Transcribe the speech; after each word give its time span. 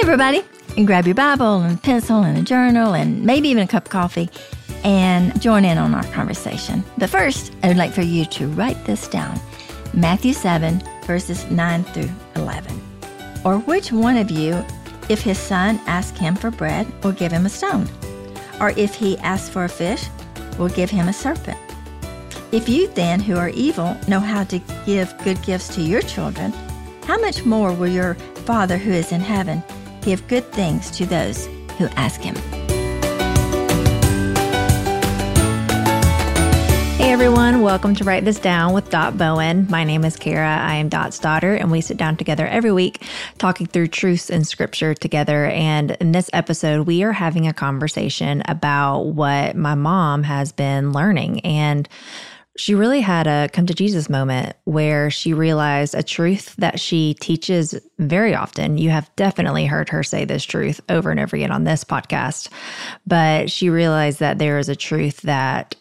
everybody, 0.00 0.42
and 0.78 0.86
grab 0.86 1.04
your 1.04 1.14
Bible 1.14 1.60
and 1.60 1.82
pencil 1.82 2.22
and 2.22 2.38
a 2.38 2.42
journal 2.42 2.94
and 2.94 3.22
maybe 3.22 3.50
even 3.50 3.64
a 3.64 3.66
cup 3.66 3.84
of 3.84 3.90
coffee 3.90 4.30
and 4.82 5.38
join 5.42 5.62
in 5.62 5.76
on 5.76 5.94
our 5.94 6.04
conversation. 6.04 6.82
But 6.96 7.10
first, 7.10 7.52
I 7.62 7.68
would 7.68 7.76
like 7.76 7.92
for 7.92 8.00
you 8.00 8.24
to 8.24 8.48
write 8.48 8.82
this 8.86 9.08
down 9.08 9.38
Matthew 9.92 10.32
7, 10.32 10.82
verses 11.04 11.48
9 11.50 11.84
through 11.84 12.08
11. 12.36 12.80
Or 13.44 13.58
which 13.58 13.92
one 13.92 14.16
of 14.16 14.30
you, 14.30 14.64
if 15.10 15.20
his 15.20 15.38
son 15.38 15.78
asks 15.86 16.18
him 16.18 16.34
for 16.34 16.50
bread, 16.50 16.90
will 17.04 17.12
give 17.12 17.30
him 17.30 17.44
a 17.44 17.50
stone? 17.50 17.86
Or 18.58 18.70
if 18.70 18.94
he 18.94 19.18
asks 19.18 19.50
for 19.50 19.64
a 19.64 19.68
fish, 19.68 20.06
will 20.58 20.70
give 20.70 20.88
him 20.88 21.08
a 21.08 21.12
serpent? 21.12 21.58
If 22.52 22.70
you 22.70 22.88
then, 22.88 23.20
who 23.20 23.36
are 23.36 23.50
evil, 23.50 23.96
know 24.08 24.20
how 24.20 24.44
to 24.44 24.60
give 24.86 25.14
good 25.24 25.42
gifts 25.42 25.74
to 25.74 25.82
your 25.82 26.00
children, 26.00 26.52
how 27.04 27.18
much 27.18 27.44
more 27.44 27.74
will 27.74 27.88
your 27.88 28.14
Father 28.46 28.78
who 28.78 28.92
is 28.92 29.12
in 29.12 29.20
heaven 29.20 29.62
give 30.02 30.26
good 30.28 30.44
things 30.52 30.90
to 30.92 31.06
those 31.06 31.46
who 31.78 31.86
ask 31.96 32.20
him? 32.20 32.36
Hey 36.96 37.12
everyone, 37.14 37.62
welcome 37.62 37.94
to 37.96 38.04
Write 38.04 38.24
This 38.24 38.38
Down 38.38 38.72
with 38.72 38.88
Dot 38.90 39.18
Bowen. 39.18 39.66
My 39.68 39.84
name 39.84 40.04
is 40.04 40.16
Cara. 40.16 40.58
I 40.58 40.76
am 40.76 40.88
Dot's 40.88 41.18
daughter, 41.18 41.54
and 41.54 41.70
we 41.70 41.80
sit 41.80 41.96
down 41.96 42.16
together 42.16 42.46
every 42.46 42.70
week 42.70 43.02
talking 43.38 43.66
through 43.66 43.88
truths 43.88 44.30
in 44.30 44.44
scripture 44.44 44.94
together. 44.94 45.46
And 45.46 45.92
in 45.92 46.12
this 46.12 46.30
episode, 46.32 46.86
we 46.86 47.02
are 47.02 47.12
having 47.12 47.48
a 47.48 47.52
conversation 47.52 48.42
about 48.44 49.06
what 49.06 49.56
my 49.56 49.74
mom 49.74 50.22
has 50.22 50.52
been 50.52 50.92
learning. 50.92 51.40
And 51.40 51.88
she 52.60 52.74
really 52.74 53.00
had 53.00 53.26
a 53.26 53.48
come 53.54 53.64
to 53.64 53.72
Jesus 53.72 54.10
moment 54.10 54.54
where 54.64 55.10
she 55.10 55.32
realized 55.32 55.94
a 55.94 56.02
truth 56.02 56.54
that 56.56 56.78
she 56.78 57.14
teaches 57.14 57.74
very 57.98 58.34
often. 58.34 58.76
You 58.76 58.90
have 58.90 59.10
definitely 59.16 59.64
heard 59.64 59.88
her 59.88 60.02
say 60.02 60.26
this 60.26 60.44
truth 60.44 60.78
over 60.90 61.10
and 61.10 61.18
over 61.18 61.36
again 61.36 61.52
on 61.52 61.64
this 61.64 61.84
podcast, 61.84 62.50
but 63.06 63.50
she 63.50 63.70
realized 63.70 64.20
that 64.20 64.38
there 64.38 64.58
is 64.58 64.68
a 64.68 64.76
truth 64.76 65.22
that 65.22 65.74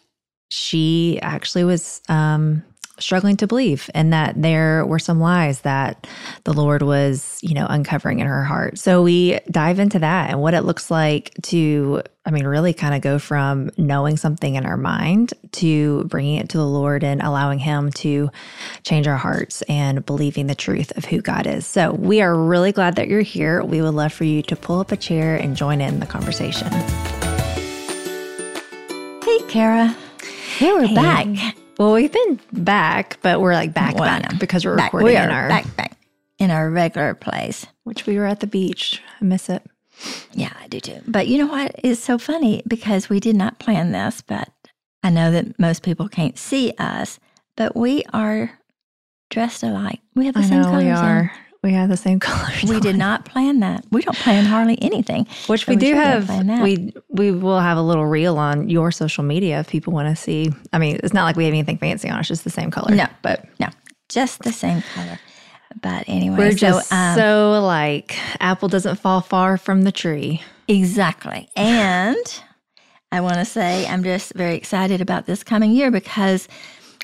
she 0.52 1.20
actually 1.22 1.66
was 1.66 2.00
um, 2.08 2.64
struggling 2.98 3.36
to 3.36 3.48
believe 3.48 3.90
and 3.94 4.14
that 4.14 4.42
there 4.42 4.86
were 4.86 5.00
some 5.00 5.20
lies 5.20 5.62
that 5.62 6.08
the 6.46 6.54
Lord 6.54 6.82
was, 6.82 7.40
you 7.42 7.56
know, 7.56 7.68
uncovering 7.70 8.20
in 8.20 8.28
her 8.28 8.46
heart. 8.46 8.80
So 8.80 9.02
we 9.02 9.40
dive 9.52 9.80
into 9.80 10.00
that 10.00 10.30
and 10.30 10.42
what 10.42 10.54
it 10.54 10.62
looks 10.62 10.90
like 10.90 11.34
to, 11.44 12.04
I 12.30 12.32
mean, 12.32 12.46
really 12.46 12.74
kind 12.76 12.94
of 12.94 13.02
go 13.02 13.18
from 13.18 13.72
knowing 13.76 14.16
something 14.16 14.54
in 14.54 14.64
our 14.64 14.78
mind 14.78 15.34
to 15.54 16.04
bringing 16.04 16.36
it 16.36 16.50
to 16.50 16.58
the 16.60 16.68
Lord 16.68 17.04
and 17.04 17.24
allowing 17.24 17.58
Him 17.58 17.90
to 17.94 18.30
change 18.84 19.08
our 19.08 19.18
hearts 19.18 19.64
and 19.64 20.06
believing 20.06 20.46
the 20.46 20.54
truth 20.54 20.96
of 20.96 21.06
who 21.06 21.22
God 21.22 21.48
is. 21.48 21.66
So 21.66 21.92
we 21.92 22.22
are 22.22 22.36
really 22.36 22.72
glad 22.72 22.98
that 22.98 23.08
you're 23.08 23.22
here. 23.24 23.64
We 23.64 23.82
would 23.82 23.96
love 23.96 24.14
for 24.14 24.26
you 24.26 24.44
to 24.44 24.56
pull 24.56 24.80
up 24.80 24.92
a 24.92 24.96
chair 24.96 25.38
and 25.38 25.58
join 25.58 25.82
in 25.82 26.00
the 26.02 26.06
conversation. 26.06 26.68
Hey, 29.24 29.40
Cara. 29.48 29.96
Hey, 30.60 30.72
we're 30.72 30.86
Hey. 30.86 30.94
back. 30.94 31.56
Well, 31.80 31.94
we've 31.94 32.12
been 32.12 32.40
back, 32.54 33.18
but 33.24 33.42
we're 33.42 33.54
like 33.56 33.74
back 33.74 33.96
Well, 33.96 34.04
back 34.04 34.38
because 34.40 34.66
we're 34.66 34.76
Back. 34.76 34.94
recording 34.94 35.08
We 35.08 35.16
in 35.18 35.32
our 35.32 35.50
back, 35.50 35.76
back 35.76 35.98
in 36.38 36.52
our 36.52 36.70
regular 36.70 37.16
place. 37.16 37.66
which 37.86 38.06
we 38.06 38.20
were 38.20 38.28
at 38.28 38.40
the 38.40 38.46
beach. 38.48 39.02
I 39.20 39.26
miss 39.26 39.50
it. 39.50 39.64
Yeah, 40.34 40.54
I 40.62 40.68
do 40.68 40.80
too. 40.80 41.00
But 41.08 41.28
you 41.28 41.38
know 41.38 41.48
what 41.48 41.76
is 41.84 42.02
so 42.02 42.18
funny 42.18 42.62
because 42.68 43.10
we 43.10 43.20
did 43.20 43.36
not 43.36 43.60
plan 43.60 43.92
this, 43.92 44.22
but 44.22 44.50
I 45.04 45.10
know 45.10 45.32
that 45.32 45.58
most 45.60 45.84
people 45.84 46.08
can't 46.08 46.38
see 46.38 46.74
us, 46.78 47.20
but 47.56 47.76
we 47.76 48.04
are 48.14 48.52
dressed 49.30 49.64
alike. 49.64 50.00
We 50.16 50.26
have 50.26 50.36
the 50.36 50.42
I 50.42 50.44
same 50.44 50.62
know 50.62 50.68
colors. 50.70 50.84
we 50.84 50.90
on. 50.92 51.06
are. 51.06 51.32
We 51.62 51.74
have 51.74 51.90
the 51.90 51.98
same 51.98 52.20
colors. 52.22 52.64
We 52.64 52.80
did 52.80 52.96
not 52.96 53.26
plan 53.26 53.60
that. 53.60 53.84
We 53.92 54.02
don't 54.02 54.16
plan 54.18 54.46
hardly 54.46 54.82
anything. 54.82 55.28
Which 55.48 55.66
So 55.66 55.72
we 55.72 55.76
we 55.76 55.80
do 55.82 55.94
have. 55.96 56.30
We 56.62 56.94
we 57.10 57.32
will 57.32 57.60
have 57.60 57.78
a 57.78 57.82
little 57.82 58.06
reel 58.06 58.38
on 58.38 58.70
your 58.70 58.92
social 58.92 59.24
media 59.24 59.60
if 59.60 59.68
people 59.68 59.92
want 59.94 60.08
to 60.10 60.22
see. 60.22 60.52
I 60.72 60.80
mean, 60.80 61.00
it's 61.04 61.14
not 61.14 61.24
like 61.26 61.36
we 61.36 61.46
have 61.46 61.54
anything 61.54 61.78
fancy 61.78 62.10
on. 62.10 62.20
It's 62.20 62.30
just 62.30 62.44
the 62.44 62.50
same 62.50 62.72
color. 62.72 62.96
No. 62.96 63.08
but 63.22 63.46
No, 63.60 63.68
just 64.08 64.44
the 64.44 64.54
same 64.54 64.82
color. 64.94 65.20
But 65.82 66.06
anyway, 66.08 66.38
we're 66.38 66.52
so, 66.52 66.58
just 66.58 66.92
um, 66.92 67.16
so 67.16 67.56
alike. 67.56 68.18
Apple 68.40 68.70
doesn't 68.70 68.98
fall 68.98 69.22
far 69.22 69.58
from 69.58 69.84
the 69.84 69.92
tree. 69.92 70.42
Exactly. 70.68 71.50
And 71.56 72.42
I 73.12 73.22
want 73.22 73.36
to 73.36 73.46
say 73.46 73.88
I'm 73.88 74.04
just 74.04 74.34
very 74.34 74.56
excited 74.56 75.02
about 75.02 75.26
this 75.26 75.44
coming 75.44 75.72
year 75.72 75.92
because 75.92 76.48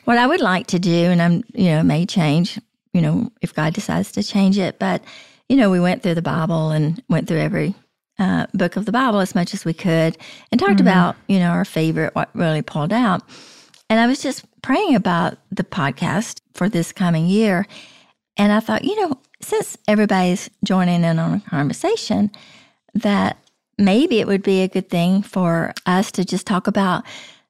what 0.05 0.17
I 0.17 0.27
would 0.27 0.41
like 0.41 0.67
to 0.67 0.79
do, 0.79 0.91
and 0.91 1.21
I'm, 1.21 1.43
you 1.53 1.65
know, 1.65 1.83
may 1.83 2.05
change, 2.05 2.59
you 2.93 3.01
know, 3.01 3.31
if 3.41 3.53
God 3.53 3.73
decides 3.73 4.11
to 4.13 4.23
change 4.23 4.57
it, 4.57 4.77
but, 4.79 5.03
you 5.49 5.57
know, 5.57 5.69
we 5.69 5.79
went 5.79 6.03
through 6.03 6.15
the 6.15 6.21
Bible 6.21 6.69
and 6.69 7.01
went 7.09 7.27
through 7.27 7.39
every 7.39 7.75
uh, 8.19 8.45
book 8.53 8.75
of 8.75 8.85
the 8.85 8.91
Bible 8.91 9.19
as 9.19 9.35
much 9.35 9.53
as 9.53 9.65
we 9.65 9.73
could 9.73 10.17
and 10.51 10.59
talked 10.59 10.79
about, 10.79 11.15
you 11.27 11.39
know, 11.39 11.49
our 11.49 11.65
favorite, 11.65 12.15
what 12.15 12.29
really 12.33 12.61
pulled 12.61 12.93
out. 12.93 13.23
And 13.89 13.99
I 13.99 14.07
was 14.07 14.21
just 14.21 14.45
praying 14.61 14.95
about 14.95 15.37
the 15.51 15.63
podcast 15.63 16.39
for 16.53 16.69
this 16.69 16.91
coming 16.91 17.25
year. 17.25 17.67
And 18.37 18.51
I 18.51 18.59
thought, 18.59 18.83
you 18.83 18.99
know, 19.01 19.17
since 19.41 19.77
everybody's 19.87 20.49
joining 20.63 21.03
in 21.03 21.19
on 21.19 21.35
a 21.35 21.49
conversation, 21.49 22.31
that 22.93 23.37
maybe 23.77 24.19
it 24.19 24.27
would 24.27 24.43
be 24.43 24.61
a 24.61 24.67
good 24.67 24.89
thing 24.89 25.21
for 25.21 25.73
us 25.85 26.11
to 26.13 26.25
just 26.25 26.47
talk 26.47 26.67
about 26.67 27.03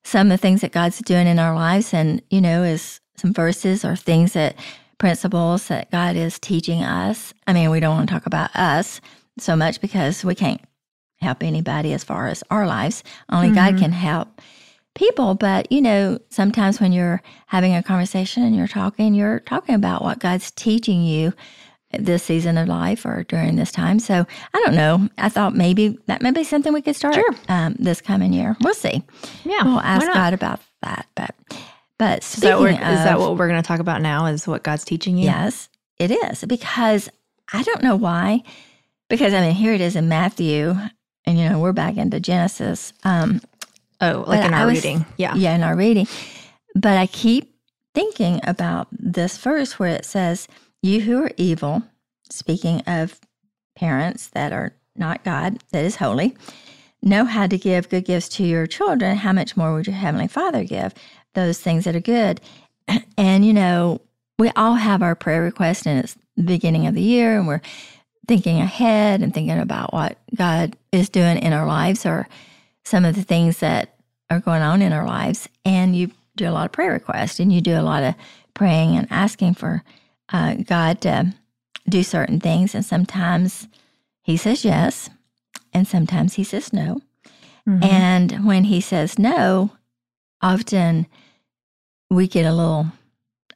some 0.03 0.27
of 0.27 0.31
the 0.31 0.37
things 0.37 0.61
that 0.61 0.71
God's 0.71 0.99
doing 0.99 1.27
in 1.27 1.39
our 1.39 1.55
lives 1.55 1.93
and, 1.93 2.21
you 2.29 2.41
know, 2.41 2.63
is 2.63 2.99
some 3.15 3.33
verses 3.33 3.83
or 3.83 3.95
things 3.95 4.33
that 4.33 4.55
principles 4.97 5.67
that 5.67 5.91
God 5.91 6.15
is 6.15 6.39
teaching 6.39 6.83
us. 6.83 7.33
I 7.47 7.53
mean, 7.53 7.69
we 7.69 7.79
don't 7.79 7.95
want 7.95 8.09
to 8.09 8.13
talk 8.13 8.25
about 8.25 8.55
us 8.55 9.01
so 9.37 9.55
much 9.55 9.81
because 9.81 10.23
we 10.23 10.35
can't 10.35 10.61
help 11.17 11.43
anybody 11.43 11.93
as 11.93 12.03
far 12.03 12.27
as 12.27 12.43
our 12.49 12.67
lives. 12.67 13.03
Only 13.29 13.49
God 13.49 13.73
mm-hmm. 13.73 13.83
can 13.83 13.91
help 13.91 14.41
people. 14.95 15.35
But, 15.35 15.71
you 15.71 15.81
know, 15.81 16.19
sometimes 16.29 16.79
when 16.81 16.91
you're 16.91 17.21
having 17.47 17.75
a 17.75 17.83
conversation 17.83 18.43
and 18.43 18.55
you're 18.55 18.67
talking, 18.67 19.13
you're 19.13 19.39
talking 19.41 19.75
about 19.75 20.01
what 20.03 20.19
God's 20.19 20.51
teaching 20.51 21.03
you 21.03 21.33
this 21.97 22.23
season 22.23 22.57
of 22.57 22.67
life 22.67 23.05
or 23.05 23.23
during 23.23 23.55
this 23.55 23.71
time. 23.71 23.99
So 23.99 24.25
I 24.53 24.63
don't 24.65 24.75
know. 24.75 25.07
I 25.17 25.29
thought 25.29 25.55
maybe 25.55 25.97
that 26.07 26.21
may 26.21 26.31
be 26.31 26.43
something 26.43 26.73
we 26.73 26.81
could 26.81 26.95
start 26.95 27.15
Sure. 27.15 27.35
um, 27.47 27.75
this 27.79 28.01
coming 28.01 28.33
year. 28.33 28.57
We'll 28.61 28.73
see. 28.73 29.03
Yeah, 29.45 29.63
We'll 29.63 29.79
ask? 29.79 30.05
God 30.07 30.33
about 30.33 30.59
that. 30.81 31.05
But 31.15 31.35
but 31.97 32.19
Is 32.19 32.25
speaking 32.25 32.49
that, 32.49 32.59
what, 32.59 32.71
of, 32.71 32.79
is 32.97 33.03
that 33.05 33.19
what 33.19 33.37
we're 33.37 33.47
going 33.47 33.61
to 33.61 33.67
talk 33.67 33.79
about 33.79 34.01
now? 34.01 34.25
Is 34.25 34.45
what 34.47 34.63
God's 34.63 34.83
teaching 34.83 35.17
you? 35.17 35.25
Yes, 35.25 35.69
it 35.97 36.11
is 36.11 36.43
because 36.43 37.09
I 37.53 37.63
don't 37.63 37.81
know 37.83 37.95
why. 37.95 38.43
Because 39.07 39.33
I 39.33 39.39
mean, 39.39 39.55
here 39.55 39.71
it 39.73 39.79
is 39.79 39.95
in 39.95 40.09
Matthew, 40.09 40.75
and 41.25 41.39
you 41.39 41.47
know 41.47 41.59
we're 41.59 41.71
back 41.71 41.95
into 41.95 42.19
Genesis. 42.19 42.91
Um, 43.05 43.39
Oh, 44.13 44.23
like 44.27 44.41
But 44.41 44.47
in 44.47 44.53
our 44.53 44.65
was- 44.67 44.75
reading. 44.83 45.05
Yeah. 45.17 45.35
yeah, 45.35 45.55
in 45.55 45.63
our 45.63 45.75
reading. 45.75 46.07
But 46.75 46.97
I 46.97 47.07
keep 47.07 47.53
thinking 47.93 48.41
about 48.43 48.87
this 48.91 49.37
verse 49.37 49.79
where 49.79 49.95
it 49.95 50.05
says, 50.05 50.47
You 50.81 51.01
who 51.01 51.23
are 51.23 51.31
evil, 51.37 51.83
speaking 52.29 52.81
of 52.81 53.19
parents 53.75 54.27
that 54.29 54.51
are 54.51 54.73
not 54.95 55.23
God, 55.23 55.63
that 55.71 55.85
is 55.85 55.97
holy, 55.97 56.35
know 57.01 57.25
how 57.25 57.47
to 57.47 57.57
give 57.57 57.89
good 57.89 58.05
gifts 58.05 58.29
to 58.29 58.43
your 58.43 58.67
children. 58.67 59.17
How 59.17 59.31
much 59.33 59.55
more 59.55 59.73
would 59.73 59.87
your 59.87 59.95
Heavenly 59.95 60.27
Father 60.27 60.63
give 60.63 60.93
those 61.33 61.59
things 61.59 61.85
that 61.85 61.95
are 61.95 61.99
good? 62.01 62.41
And, 63.17 63.45
you 63.45 63.53
know, 63.53 64.01
we 64.37 64.51
all 64.57 64.75
have 64.75 65.01
our 65.01 65.15
prayer 65.15 65.41
requests, 65.41 65.85
and 65.87 65.99
it's 66.03 66.17
the 66.35 66.43
beginning 66.43 66.85
of 66.87 66.93
the 66.95 67.01
year, 67.01 67.37
and 67.37 67.47
we're 67.47 67.61
thinking 68.27 68.59
ahead 68.59 69.21
and 69.21 69.33
thinking 69.33 69.57
about 69.57 69.93
what 69.93 70.17
God 70.35 70.75
is 70.91 71.07
doing 71.07 71.37
in 71.37 71.53
our 71.53 71.65
lives 71.65 72.05
or 72.05 72.27
some 72.83 73.05
of 73.05 73.15
the 73.15 73.23
things 73.23 73.59
that 73.59 73.94
are 74.29 74.39
going 74.39 74.61
on 74.61 74.81
in 74.81 74.93
our 74.93 75.05
lives. 75.05 75.47
And 75.63 75.95
you 75.95 76.11
do 76.35 76.49
a 76.49 76.51
lot 76.51 76.65
of 76.65 76.71
prayer 76.71 76.91
requests 76.91 77.39
and 77.39 77.51
you 77.51 77.61
do 77.61 77.79
a 77.79 77.81
lot 77.83 78.03
of 78.03 78.15
praying 78.53 78.95
and 78.97 79.07
asking 79.09 79.53
for 79.55 79.83
uh, 80.31 80.55
God 80.55 81.01
to 81.01 81.33
do 81.87 82.03
certain 82.03 82.39
things. 82.39 82.73
And 82.75 82.83
sometimes 82.85 83.67
He 84.23 84.37
says 84.37 84.65
yes, 84.65 85.09
and 85.73 85.87
sometimes 85.87 86.33
He 86.33 86.43
says 86.43 86.73
no. 86.73 87.01
Mhm. 87.67 87.83
And 87.83 88.45
when 88.45 88.65
He 88.65 88.81
says 88.81 89.17
no, 89.19 89.71
often 90.41 91.07
we 92.09 92.27
get 92.27 92.45
a 92.45 92.53
little 92.53 92.87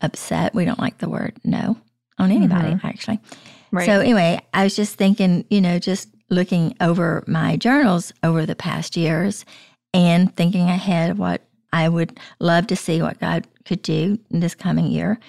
upset. 0.01 0.53
We 0.55 0.65
don't 0.65 0.79
like 0.79 0.99
the 0.99 1.09
word 1.09 1.33
no 1.43 1.77
on 2.17 2.31
anybody, 2.31 2.77
actually. 2.83 3.19
right. 3.71 3.85
So 3.85 3.99
anyway, 3.99 4.41
I 4.53 4.63
was 4.63 4.75
just 4.75 4.95
thinking, 4.95 5.45
you 5.49 5.61
know, 5.61 5.79
just 5.79 6.09
looking 6.29 6.75
over 6.81 7.23
my 7.27 7.55
journals 7.57 8.11
over 8.23 8.45
the 8.45 8.55
past 8.55 8.95
years 8.97 9.45
and 9.93 10.35
thinking 10.35 10.69
ahead 10.69 11.11
of 11.11 11.19
what 11.19 11.41
I 11.71 11.89
would 11.89 12.19
love 12.39 12.67
to 12.67 12.75
see 12.75 13.01
what 13.01 13.19
God 13.19 13.47
could 13.65 13.81
do 13.81 14.19
in 14.31 14.39
this 14.39 14.55
coming 14.55 14.87
year 14.87 15.19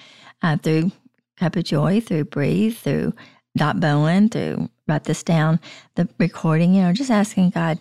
uh, 0.41 0.57
through 0.57 0.91
Cup 1.37 1.55
of 1.55 1.63
Joy, 1.63 2.01
through 2.01 2.25
Breathe, 2.25 2.77
through 2.77 3.13
Dot 3.57 3.79
Bowen, 3.79 4.29
through 4.29 4.69
Write 4.87 5.03
This 5.05 5.23
Down, 5.23 5.59
the 5.95 6.07
recording, 6.19 6.73
you 6.73 6.81
know, 6.81 6.93
just 6.93 7.11
asking 7.11 7.51
God 7.51 7.79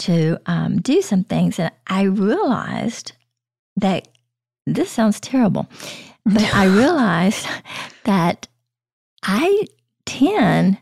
to 0.00 0.38
um, 0.46 0.80
do 0.80 1.02
some 1.02 1.24
things. 1.24 1.58
And 1.58 1.70
I 1.86 2.02
realized 2.02 3.12
that 3.76 4.08
this 4.66 4.90
sounds 4.90 5.20
terrible, 5.20 5.68
but 6.24 6.54
I 6.54 6.64
realized 6.66 7.46
that 8.04 8.48
I 9.22 9.66
tend 10.04 10.78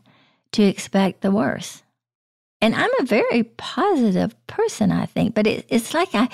to 0.53 0.63
expect 0.63 1.21
the 1.21 1.31
worst. 1.31 1.82
And 2.63 2.73
I'm 2.73 2.89
a 2.97 3.03
very 3.03 3.43
positive 3.43 4.33
person, 4.47 4.89
I 4.89 5.05
think, 5.05 5.35
but 5.35 5.45
it, 5.47 5.65
it's 5.67 5.93
like 5.93 6.15
I, 6.15 6.29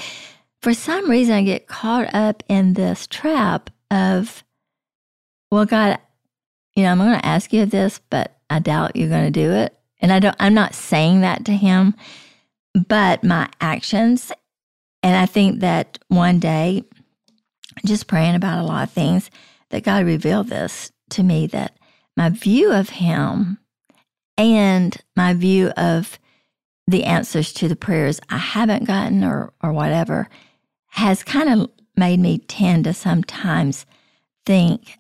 for 0.62 0.76
some 0.76 1.10
reason, 1.10 1.34
I 1.34 1.42
get 1.42 1.66
caught 1.66 2.14
up 2.14 2.44
in 2.48 2.74
this 2.74 3.08
trap 3.08 3.72
of, 3.90 4.44
well, 5.50 5.66
God, 5.66 5.98
you 6.76 6.84
know, 6.84 6.92
I'm 6.92 7.00
going 7.00 7.20
to 7.20 7.26
ask 7.26 7.52
you 7.52 7.66
this, 7.66 8.00
but 8.12 8.38
I 8.48 8.60
doubt 8.60 8.96
you're 8.96 9.10
going 9.10 9.26
to 9.26 9.32
do 9.32 9.54
it. 9.54 9.76
And 10.02 10.14
I 10.14 10.20
don't, 10.20 10.36
I'm 10.40 10.54
not 10.54 10.76
saying 10.76 11.22
that 11.22 11.46
to 11.46 11.52
him, 11.52 11.96
but 12.76 13.24
my 13.24 13.50
actions. 13.60 14.32
And 15.02 15.18
I 15.18 15.26
think 15.26 15.62
that 15.62 15.98
one 16.10 16.38
day, 16.38 16.84
just 17.88 18.06
praying 18.06 18.36
about 18.36 18.60
a 18.60 18.68
lot 18.68 18.84
of 18.84 18.92
things, 18.92 19.32
that 19.72 19.84
God 19.84 20.06
revealed 20.06 20.50
this 20.50 20.92
to 21.10 21.24
me 21.24 21.48
that 21.48 21.76
my 22.16 22.30
view 22.30 22.72
of 22.72 22.90
him 22.90 23.58
and 24.40 24.98
my 25.16 25.34
view 25.34 25.68
of 25.72 26.18
the 26.88 27.04
answers 27.04 27.54
to 27.54 27.68
the 27.68 27.76
prayers 27.76 28.20
I 28.30 28.38
haven't 28.38 28.86
gotten 28.86 29.24
or 29.24 29.54
or 29.62 29.72
whatever 29.74 30.28
has 30.88 31.24
kind 31.24 31.50
of 31.50 31.70
made 31.96 32.20
me 32.20 32.40
tend 32.40 32.86
to 32.86 32.94
sometimes 32.94 33.86
think 34.46 34.98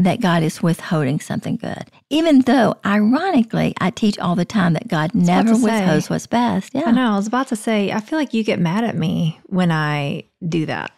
that 0.00 0.20
God 0.20 0.42
is 0.42 0.62
withholding 0.62 1.20
something 1.20 1.56
good. 1.56 1.84
Even 2.10 2.40
though 2.40 2.74
ironically 2.84 3.74
I 3.80 3.90
teach 3.90 4.18
all 4.18 4.34
the 4.34 4.44
time 4.44 4.74
that 4.74 4.88
God 4.88 5.14
never 5.14 5.52
withholds 5.52 6.10
what's 6.10 6.26
best. 6.26 6.74
Yeah. 6.74 6.82
I 6.86 6.90
know. 6.90 7.12
I 7.12 7.16
was 7.16 7.28
about 7.28 7.48
to 7.48 7.56
say, 7.56 7.92
I 7.92 8.00
feel 8.00 8.18
like 8.18 8.34
you 8.34 8.42
get 8.42 8.58
mad 8.58 8.84
at 8.84 8.96
me 8.96 9.40
when 9.46 9.70
I 9.70 10.24
do 10.46 10.66
that. 10.66 10.90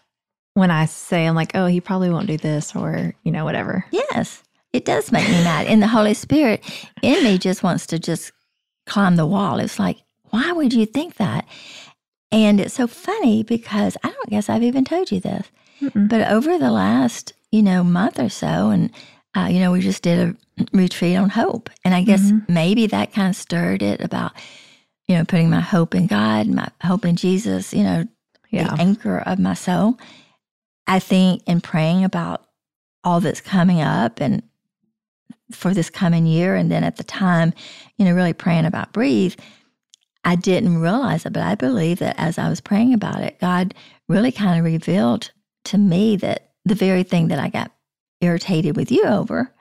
When 0.55 0.70
I 0.70 0.87
say 0.87 1.26
I'm 1.26 1.34
like, 1.34 1.55
oh, 1.55 1.67
he 1.67 1.82
probably 1.82 2.08
won't 2.08 2.26
do 2.26 2.38
this 2.38 2.75
or, 2.75 3.14
you 3.22 3.31
know, 3.31 3.44
whatever. 3.44 3.84
Yes. 3.90 4.43
It 4.73 4.85
does 4.85 5.11
make 5.11 5.27
me 5.27 5.43
mad. 5.45 5.67
And 5.67 5.83
the 5.83 5.87
Holy 5.87 6.15
Spirit 6.15 6.63
in 7.03 7.25
me 7.25 7.39
just 7.39 7.63
wants 7.63 7.87
to 7.89 7.99
just 7.99 8.33
climb 8.87 9.17
the 9.17 9.27
wall. 9.27 9.59
It's 9.59 9.79
like, 9.79 9.99
why 10.31 10.53
would 10.53 10.73
you 10.73 10.87
think 10.87 11.17
that? 11.17 11.47
And 12.33 12.61
it's 12.61 12.75
so 12.75 12.87
funny 12.87 13.43
because 13.43 13.97
I 14.03 14.11
don't 14.11 14.31
guess 14.31 14.49
I've 14.49 14.63
even 14.63 14.85
told 14.85 15.11
you 15.11 15.21
this, 15.21 15.51
Mm-mm. 15.81 16.09
but 16.09 16.31
over 16.31 16.59
the 16.59 16.71
last, 16.71 17.33
you 17.53 17.63
know, 17.63 17.85
month 17.85 18.19
or 18.19 18.29
so, 18.29 18.71
and, 18.71 18.91
uh, 19.35 19.49
you 19.51 19.61
know, 19.61 19.73
we 19.73 19.81
just 19.81 20.03
did 20.03 20.37
a 20.59 20.65
retreat 20.73 21.17
on 21.17 21.31
hope. 21.31 21.71
And 21.85 21.95
I 21.95 22.03
guess 22.03 22.23
mm-hmm. 22.23 22.53
maybe 22.53 22.87
that 22.89 23.13
kind 23.13 23.29
of 23.29 23.37
stirred 23.37 23.83
it 23.83 24.01
about, 24.01 24.33
you 25.07 25.17
know, 25.17 25.25
putting 25.25 25.51
my 25.51 25.61
hope 25.61 25.95
in 25.95 26.07
God, 26.07 26.49
my 26.49 26.69
hope 26.83 27.05
in 27.05 27.17
Jesus, 27.17 27.73
you 27.73 27.85
know, 27.85 28.05
yeah. 28.51 28.75
the 28.75 28.81
anchor 28.81 29.19
of 29.19 29.39
my 29.39 29.55
soul. 29.55 29.99
I 30.87 30.99
think 30.99 31.43
in 31.47 31.61
praying 31.61 32.05
about 32.05 32.47
all 33.05 33.21
that's 33.21 33.41
coming 33.41 33.81
up 33.81 34.21
and 34.21 34.43
for 35.52 35.72
this 35.72 35.90
coming 35.90 36.26
year, 36.26 36.54
and 36.54 36.70
then 36.70 36.84
at 36.84 36.96
the 36.96 37.04
time, 37.04 37.52
you 37.96 38.04
know, 38.04 38.12
really 38.12 38.32
praying 38.32 38.64
about 38.64 38.93
breathe, 38.93 39.34
I 40.25 40.34
didn't 40.34 40.81
realize 40.81 41.25
it, 41.25 41.32
but 41.32 41.43
I 41.43 41.54
believe 41.54 42.00
that 42.00 42.16
as 42.19 42.37
I 42.37 42.48
was 42.48 42.60
praying 42.60 42.93
about 42.93 43.20
it, 43.20 43.38
God 43.40 43.75
really 44.08 44.32
kind 44.32 44.58
of 44.58 44.64
revealed 44.64 45.31
to 45.66 45.78
me 45.78 46.16
that 46.16 46.50
the 46.64 46.75
very 46.75 47.04
thing 47.04 47.28
that 47.28 47.38
I 47.38 47.48
got 47.48 47.70
irritated 48.20 48.76
with 48.76 48.90
you 48.90 49.04
over 49.04 49.52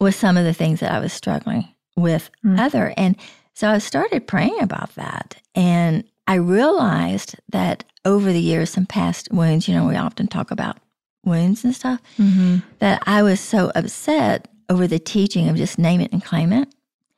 was 0.00 0.16
some 0.16 0.38
of 0.38 0.44
the 0.44 0.54
things 0.54 0.80
that 0.80 0.92
I 0.92 0.98
was 0.98 1.12
struggling 1.12 1.68
with 1.96 2.30
mm. 2.44 2.58
other. 2.58 2.94
And 2.96 3.16
so 3.54 3.68
I 3.68 3.78
started 3.78 4.26
praying 4.26 4.58
about 4.62 4.94
that. 4.94 5.36
And 5.54 6.04
I 6.26 6.36
realized 6.36 7.36
that 7.50 7.84
over 8.04 8.32
the 8.32 8.40
years, 8.40 8.70
some 8.70 8.86
past 8.86 9.28
wounds, 9.30 9.68
you 9.68 9.74
know, 9.74 9.86
we 9.86 9.96
often 9.96 10.26
talk 10.26 10.50
about 10.50 10.78
wounds 11.24 11.64
and 11.64 11.74
stuff, 11.74 12.00
mm-hmm. 12.16 12.58
that 12.78 13.02
I 13.06 13.22
was 13.22 13.40
so 13.40 13.70
upset 13.74 14.48
over 14.70 14.86
the 14.86 14.98
teaching 14.98 15.48
of 15.48 15.56
just 15.56 15.78
name 15.78 16.00
it 16.00 16.12
and 16.12 16.24
claim 16.24 16.52
it. 16.52 16.72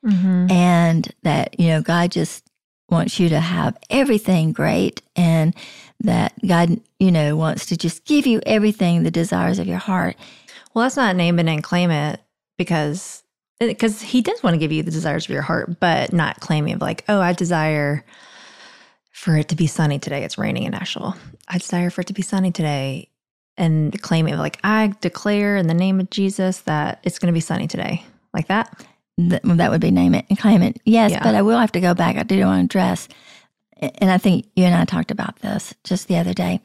Mm-hmm. 0.04 0.50
And 0.50 1.14
that, 1.22 1.60
you 1.60 1.69
know, 1.69 1.82
God 1.82 2.10
just 2.10 2.49
wants 2.90 3.20
you 3.20 3.28
to 3.28 3.38
have 3.38 3.76
everything 3.90 4.52
great 4.52 5.02
and 5.14 5.54
that 6.00 6.34
God, 6.46 6.81
you 6.99 7.12
know, 7.12 7.37
wants 7.37 7.66
to 7.66 7.76
just 7.76 8.04
give 8.04 8.26
you 8.26 8.40
everything, 8.44 9.02
the 9.02 9.10
desires 9.10 9.58
of 9.58 9.69
your 9.69 9.78
heart. 9.78 10.16
Well, 10.75 10.84
that's 10.84 10.96
not 10.96 11.14
name 11.14 11.38
it 11.38 11.46
and 11.46 11.62
claim 11.62 11.90
it 11.90 12.20
because 12.56 13.22
because 13.60 14.02
he 14.02 14.22
does 14.22 14.43
want 14.43 14.55
to 14.55 14.58
give 14.58 14.72
you 14.72 14.82
the 14.82 14.90
desires 14.90 15.26
of 15.26 15.31
your 15.31 15.43
heart, 15.43 15.78
but 15.78 16.12
not 16.12 16.40
claiming 16.40 16.75
of 16.75 16.81
like, 16.81 17.05
oh, 17.08 17.20
I 17.20 17.32
desire 17.32 18.05
for 19.12 19.37
it 19.37 19.48
to 19.50 19.55
be 19.55 19.69
sunny 19.69 20.00
today. 20.00 20.25
It's 20.25 20.37
raining 20.37 20.64
in 20.64 20.72
Nashville. 20.72 21.16
I 21.46 21.58
desire 21.58 21.90
for 21.90 22.00
it 22.00 22.08
to 22.08 22.12
be 22.12 22.22
sunny 22.22 22.50
today 22.50 23.08
and 23.56 24.00
claiming 24.02 24.37
like 24.38 24.58
I 24.64 24.94
declare 25.00 25.56
in 25.56 25.66
the 25.66 25.75
name 25.75 26.00
of 26.00 26.10
Jesus 26.10 26.60
that 26.62 27.00
it's 27.02 27.19
going 27.19 27.32
to 27.32 27.37
be 27.37 27.40
sunny 27.40 27.66
today. 27.66 28.04
Like 28.32 28.49
that? 28.49 28.87
that, 29.19 29.43
that 29.44 29.70
would 29.70 29.81
be 29.81 29.90
name 29.90 30.14
it 30.14 30.26
and 30.28 30.38
claim 30.38 30.62
it. 30.62 30.81
Yes, 30.84 31.12
yeah. 31.12 31.22
but 31.22 31.34
I 31.34 31.43
will 31.43 31.58
have 31.58 31.72
to 31.72 31.81
go 31.81 31.94
back. 31.94 32.16
I 32.16 32.22
do 32.22 32.40
want 32.44 32.70
to 32.70 32.76
address, 32.76 33.08
and 33.76 34.10
I 34.10 34.19
think 34.19 34.46
you 34.56 34.64
and 34.64 34.75
I 34.75 34.84
talked 34.84 35.10
about 35.10 35.37
this 35.40 35.75
just 35.84 36.08
the 36.08 36.16
other 36.16 36.34
day, 36.34 36.60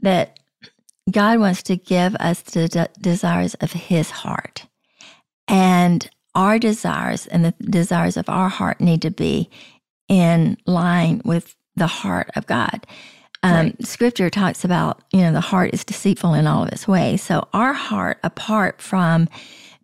that 0.00 0.38
God 1.10 1.38
wants 1.38 1.62
to 1.64 1.76
give 1.76 2.14
us 2.16 2.40
the 2.42 2.68
de- 2.68 2.88
desires 3.00 3.54
of 3.54 3.72
His 3.72 4.10
heart, 4.10 4.66
and 5.46 6.08
our 6.34 6.58
desires 6.58 7.26
and 7.26 7.44
the 7.44 7.54
desires 7.60 8.16
of 8.16 8.28
our 8.28 8.48
heart 8.48 8.80
need 8.80 9.02
to 9.02 9.10
be 9.10 9.48
in 10.08 10.56
line 10.66 11.22
with 11.24 11.54
the 11.76 11.86
heart 11.86 12.30
of 12.36 12.46
God. 12.46 12.86
Um, 13.44 13.54
right. 13.54 13.86
Scripture 13.86 14.30
talks 14.30 14.64
about, 14.64 15.02
you 15.12 15.20
know, 15.20 15.30
the 15.30 15.40
heart 15.42 15.74
is 15.74 15.84
deceitful 15.84 16.32
in 16.32 16.46
all 16.46 16.62
of 16.62 16.70
its 16.70 16.88
ways. 16.88 17.22
So 17.22 17.46
our 17.52 17.74
heart, 17.74 18.18
apart 18.22 18.80
from 18.80 19.28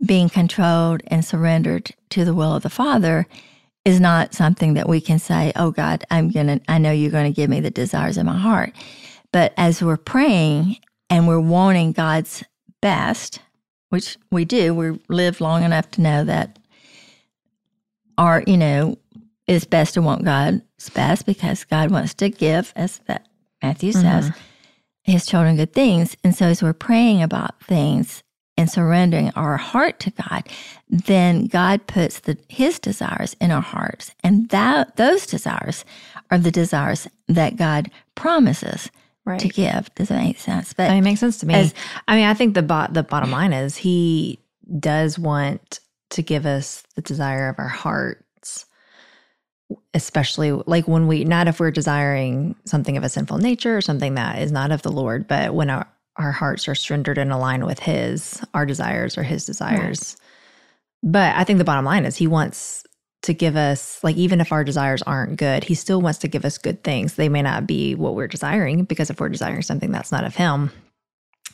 being 0.05 0.31
controlled 0.31 1.03
and 1.09 1.23
surrendered 1.23 1.91
to 2.09 2.25
the 2.25 2.33
will 2.33 2.55
of 2.55 2.63
the 2.63 2.71
Father 2.71 3.27
is 3.85 4.01
not 4.01 4.33
something 4.33 4.73
that 4.75 4.89
we 4.89 4.99
can 4.99 5.19
say, 5.19 5.53
oh 5.57 5.73
God, 5.73 6.05
I'm 6.11 6.31
going 6.31 6.47
to, 6.47 6.61
I 6.69 6.79
know 6.79 6.91
you're 6.91 7.11
going 7.11 7.31
to 7.31 7.37
give 7.37 7.51
me 7.51 7.61
the 7.61 7.71
desires 7.71 8.17
of 8.17 8.25
my 8.25 8.39
heart. 8.39 8.73
But 9.31 9.53
as 9.59 9.83
we're 9.83 9.99
praying 9.99 10.79
and 11.11 11.29
we're 11.29 11.39
wanting 11.39 11.93
God's 11.93 12.43
best, 12.81 13.41
which 13.91 14.17
we 14.31 14.47
do, 14.47 14.75
we 14.75 14.99
live 15.09 15.43
long 15.43 15.65
enough 15.65 15.91
to 15.93 16.01
know 16.01 16.25
that 16.25 16.59
our, 18.17 18.43
you 18.47 18.57
know, 18.57 18.97
it's 19.47 19.67
best 19.67 19.95
to 19.95 20.03
want 20.03 20.25
God's 20.25 20.89
best 20.95 21.27
because 21.27 21.65
God 21.65 21.91
wants 21.91 22.15
to 22.15 22.31
give, 22.31 22.73
as 22.75 23.01
that 23.07 23.27
Matthew 23.63 23.93
says, 23.93 24.31
mm-hmm. 24.31 25.13
his 25.13 25.27
children 25.27 25.57
good 25.57 25.73
things. 25.73 26.17
And 26.25 26.35
so 26.35 26.47
as 26.47 26.63
we're 26.63 26.73
praying 26.73 27.23
about 27.23 27.63
things, 27.63 28.23
and 28.61 28.71
surrendering 28.71 29.31
our 29.37 29.57
heart 29.57 29.99
to 30.01 30.11
God, 30.11 30.47
then 30.89 31.47
God 31.47 31.87
puts 31.87 32.21
the, 32.21 32.37
His 32.49 32.79
desires 32.79 33.35
in 33.41 33.51
our 33.51 33.63
hearts, 33.63 34.15
and 34.23 34.51
that 34.51 34.97
those 34.97 35.25
desires 35.25 35.85
are 36.31 36.37
the 36.37 36.51
desires 36.51 37.09
that 37.29 37.57
God 37.57 37.91
promises 38.15 38.91
right. 39.25 39.41
to 39.41 39.49
give. 39.49 39.93
Does 39.95 40.09
that 40.09 40.23
make 40.23 40.39
sense? 40.39 40.75
But 40.75 40.91
it 40.91 41.01
makes 41.01 41.21
sense 41.21 41.39
to 41.39 41.47
me. 41.47 41.55
As, 41.55 41.75
I 42.07 42.17
mean, 42.17 42.27
I 42.27 42.35
think 42.35 42.55
the 42.55 42.63
bo- 42.63 42.89
the 42.91 43.03
bottom 43.03 43.31
line 43.31 43.55
is 43.55 43.79
He 43.79 44.39
does 44.79 45.19
want 45.19 45.81
to 46.11 46.23
give 46.23 46.45
us 46.45 46.85
the 46.97 47.03
desire 47.03 47.49
of 47.49 47.59
our 47.59 47.69
hearts, 47.69 48.23
especially 49.95 50.53
like 50.53 50.87
when 50.89 51.07
we 51.07 51.25
not 51.25 51.49
if 51.49 51.61
we're 51.61 51.71
desiring 51.71 52.55
something 52.65 52.97
of 52.97 53.05
a 53.05 53.09
sinful 53.09 53.39
nature 53.39 53.77
or 53.77 53.81
something 53.81 54.15
that 54.15 54.41
is 54.41 54.53
not 54.53 54.71
of 54.73 54.83
the 54.83 54.93
Lord, 54.93 55.29
but 55.29 55.55
when 55.55 55.71
our 55.71 55.87
our 56.17 56.33
hearts 56.33 56.69
are 56.69 56.75
surrendered 56.75 57.19
and 57.19 57.33
aligned 57.33 57.65
with 57.65 57.79
his 57.79 58.43
our 58.55 58.67
desires 58.67 59.17
or 59.17 59.23
his 59.23 59.47
desires. 59.47 60.17
Right. 61.03 61.13
but 61.13 61.37
i 61.37 61.45
think 61.45 61.59
the 61.59 61.65
bottom 61.65 61.85
line 61.85 62.05
is 62.05 62.17
he 62.17 62.27
wants 62.27 62.85
to 63.23 63.33
give 63.35 63.57
us 63.57 64.03
like 64.03 64.17
even 64.17 64.41
if 64.41 64.53
our 64.53 64.65
desires 64.65 65.03
aren't 65.03 65.37
good 65.37 65.65
he 65.65 65.75
still 65.75 66.01
wants 66.01 66.19
to 66.21 66.29
give 66.29 66.45
us 66.45 66.57
good 66.59 66.83
things. 66.83 67.15
They 67.15 67.29
may 67.29 67.43
not 67.43 67.67
be 67.67 67.95
what 67.95 68.15
we're 68.15 68.29
desiring 68.29 68.85
because 68.85 69.11
if 69.11 69.21
we're 69.21 69.29
desiring 69.29 69.63
something 69.63 69.93
that's 69.93 70.13
not 70.13 70.25
of 70.25 70.35
him 70.35 70.71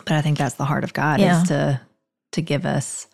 but 0.05 0.13
i 0.13 0.21
think 0.21 0.39
that's 0.39 0.57
the 0.57 0.65
heart 0.65 0.85
of 0.85 0.93
god 0.93 1.21
yeah. 1.21 1.43
is 1.43 1.49
to 1.49 1.81
to 2.33 2.43
give 2.43 2.67
us 2.67 3.07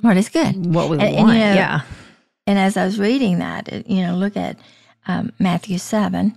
what 0.00 0.16
is 0.16 0.28
good. 0.28 0.74
what 0.74 0.88
we 0.88 0.98
and, 0.98 1.16
want. 1.16 1.30
and, 1.30 1.38
you 1.38 1.44
know, 1.44 1.54
yeah 1.54 1.80
and 2.46 2.58
as 2.58 2.76
i 2.76 2.84
was 2.84 2.98
reading 2.98 3.38
that 3.38 3.88
you 3.88 4.02
know 4.02 4.14
look 4.14 4.36
at 4.36 4.56
um, 5.06 5.32
matthew 5.38 5.78
7 5.78 6.36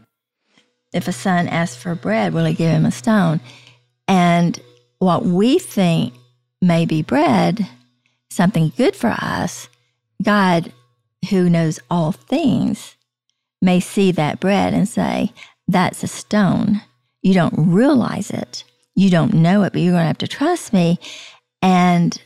if 0.93 1.07
a 1.07 1.11
son 1.11 1.47
asks 1.47 1.81
for 1.81 1.95
bread 1.95 2.33
will 2.33 2.45
he 2.45 2.53
give 2.53 2.71
him 2.71 2.85
a 2.85 2.91
stone 2.91 3.39
and 4.07 4.59
what 4.99 5.25
we 5.25 5.59
think 5.59 6.13
may 6.61 6.85
be 6.85 7.01
bread, 7.01 7.67
something 8.29 8.71
good 8.75 8.95
for 8.95 9.15
us, 9.19 9.69
God, 10.21 10.71
who 11.29 11.49
knows 11.49 11.79
all 11.89 12.11
things, 12.11 12.95
may 13.61 13.79
see 13.79 14.11
that 14.11 14.39
bread 14.39 14.73
and 14.73 14.87
say, 14.87 15.33
That's 15.67 16.03
a 16.03 16.07
stone. 16.07 16.81
You 17.21 17.33
don't 17.33 17.53
realize 17.57 18.29
it. 18.29 18.63
You 18.95 19.09
don't 19.09 19.33
know 19.33 19.63
it, 19.63 19.73
but 19.73 19.81
you're 19.81 19.93
going 19.93 20.03
to 20.03 20.07
have 20.07 20.17
to 20.19 20.27
trust 20.27 20.71
me. 20.71 20.99
And 21.61 22.21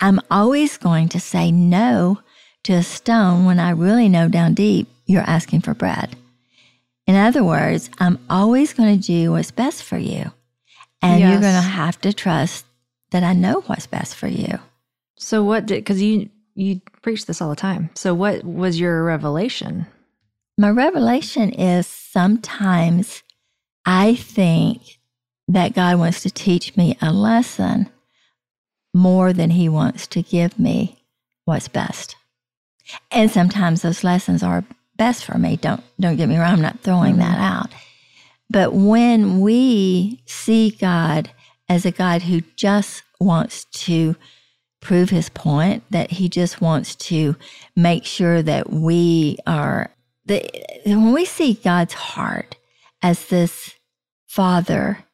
I'm 0.00 0.20
always 0.30 0.76
going 0.76 1.08
to 1.10 1.20
say 1.20 1.52
no 1.52 2.18
to 2.64 2.72
a 2.74 2.82
stone 2.82 3.44
when 3.44 3.58
I 3.58 3.70
really 3.70 4.08
know 4.08 4.28
down 4.28 4.54
deep 4.54 4.88
you're 5.06 5.22
asking 5.22 5.60
for 5.60 5.74
bread. 5.74 6.16
In 7.06 7.14
other 7.14 7.44
words, 7.44 7.90
I'm 7.98 8.18
always 8.30 8.72
going 8.72 8.98
to 8.98 9.06
do 9.06 9.32
what's 9.32 9.50
best 9.50 9.82
for 9.82 9.98
you. 9.98 10.32
And 11.02 11.20
yes. 11.20 11.30
you're 11.30 11.40
going 11.40 11.54
to 11.54 11.60
have 11.60 12.00
to 12.00 12.12
trust 12.12 12.64
that 13.10 13.22
I 13.22 13.34
know 13.34 13.60
what's 13.66 13.86
best 13.86 14.16
for 14.16 14.26
you. 14.26 14.58
So 15.18 15.44
what 15.44 15.66
did, 15.66 15.76
because 15.76 16.00
you, 16.00 16.30
you 16.54 16.80
preach 17.02 17.26
this 17.26 17.42
all 17.42 17.50
the 17.50 17.56
time. 17.56 17.90
So, 17.94 18.14
what 18.14 18.44
was 18.44 18.80
your 18.80 19.04
revelation? 19.04 19.86
My 20.56 20.70
revelation 20.70 21.50
is 21.50 21.86
sometimes 21.86 23.22
I 23.84 24.14
think 24.14 24.98
that 25.48 25.74
God 25.74 25.98
wants 25.98 26.22
to 26.22 26.30
teach 26.30 26.76
me 26.76 26.96
a 27.02 27.12
lesson 27.12 27.88
more 28.94 29.32
than 29.32 29.50
he 29.50 29.68
wants 29.68 30.06
to 30.06 30.22
give 30.22 30.58
me 30.58 31.04
what's 31.44 31.68
best. 31.68 32.16
And 33.10 33.30
sometimes 33.30 33.82
those 33.82 34.04
lessons 34.04 34.42
are 34.42 34.64
best 34.96 35.24
for 35.24 35.38
me. 35.38 35.56
Don't 35.56 35.82
don't 35.98 36.16
get 36.16 36.28
me 36.28 36.36
wrong, 36.36 36.54
I'm 36.54 36.62
not 36.62 36.80
throwing 36.80 37.16
that 37.18 37.36
mm-hmm. 37.36 37.42
out. 37.42 37.70
But 38.50 38.74
when 38.74 39.40
we 39.40 40.22
see 40.26 40.70
God 40.70 41.30
as 41.68 41.86
a 41.86 41.90
God 41.90 42.22
who 42.22 42.42
just 42.56 43.02
wants 43.20 43.64
to 43.64 44.16
prove 44.80 45.10
his 45.10 45.30
point, 45.30 45.82
that 45.90 46.10
he 46.12 46.28
just 46.28 46.60
wants 46.60 46.94
to 46.94 47.36
make 47.74 48.04
sure 48.04 48.42
that 48.42 48.70
we 48.70 49.38
are 49.46 49.90
the 50.26 50.48
when 50.84 51.12
we 51.12 51.24
see 51.24 51.54
God's 51.54 51.94
heart 51.94 52.56
as 53.02 53.26
this 53.28 53.74
father 54.26 55.04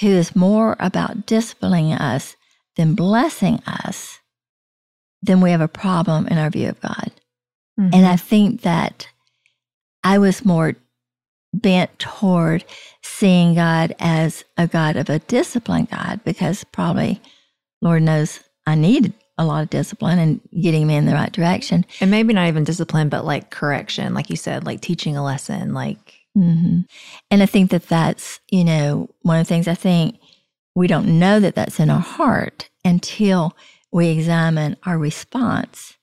who 0.00 0.08
is 0.08 0.36
more 0.36 0.76
about 0.80 1.26
disciplining 1.26 1.92
us 1.92 2.36
than 2.76 2.94
blessing 2.94 3.62
us, 3.66 4.19
then 5.22 5.40
we 5.40 5.50
have 5.50 5.60
a 5.60 5.68
problem 5.68 6.26
in 6.28 6.38
our 6.38 6.50
view 6.50 6.68
of 6.68 6.80
God. 6.80 7.10
Mm-hmm. 7.78 7.94
And 7.94 8.06
I 8.06 8.16
think 8.16 8.62
that 8.62 9.08
I 10.02 10.18
was 10.18 10.44
more 10.44 10.76
bent 11.52 11.98
toward 11.98 12.64
seeing 13.02 13.54
God 13.54 13.94
as 13.98 14.44
a 14.56 14.66
God 14.66 14.96
of 14.96 15.10
a 15.10 15.18
disciplined 15.18 15.90
God 15.90 16.20
because 16.24 16.64
probably, 16.64 17.20
Lord 17.82 18.02
knows, 18.02 18.40
I 18.66 18.74
needed 18.74 19.12
a 19.36 19.44
lot 19.44 19.62
of 19.62 19.70
discipline 19.70 20.18
and 20.18 20.40
getting 20.60 20.86
me 20.86 20.96
in 20.96 21.06
the 21.06 21.14
right 21.14 21.32
direction. 21.32 21.84
And 22.00 22.10
maybe 22.10 22.34
not 22.34 22.48
even 22.48 22.64
discipline, 22.64 23.08
but 23.08 23.24
like 23.24 23.50
correction, 23.50 24.14
like 24.14 24.30
you 24.30 24.36
said, 24.36 24.66
like 24.66 24.80
teaching 24.80 25.16
a 25.16 25.24
lesson, 25.24 25.74
like. 25.74 26.16
Mm-hmm. 26.38 26.82
And 27.32 27.42
I 27.42 27.46
think 27.46 27.70
that 27.72 27.88
that's, 27.88 28.38
you 28.50 28.64
know, 28.64 29.08
one 29.22 29.40
of 29.40 29.46
the 29.46 29.48
things 29.48 29.66
I 29.66 29.74
think 29.74 30.20
we 30.76 30.86
don't 30.86 31.18
know 31.18 31.40
that 31.40 31.56
that's 31.56 31.80
in 31.80 31.90
our 31.90 32.00
heart 32.00 32.70
until 32.84 33.56
we 33.92 34.08
examine 34.08 34.76
our 34.84 34.98
response 34.98 35.96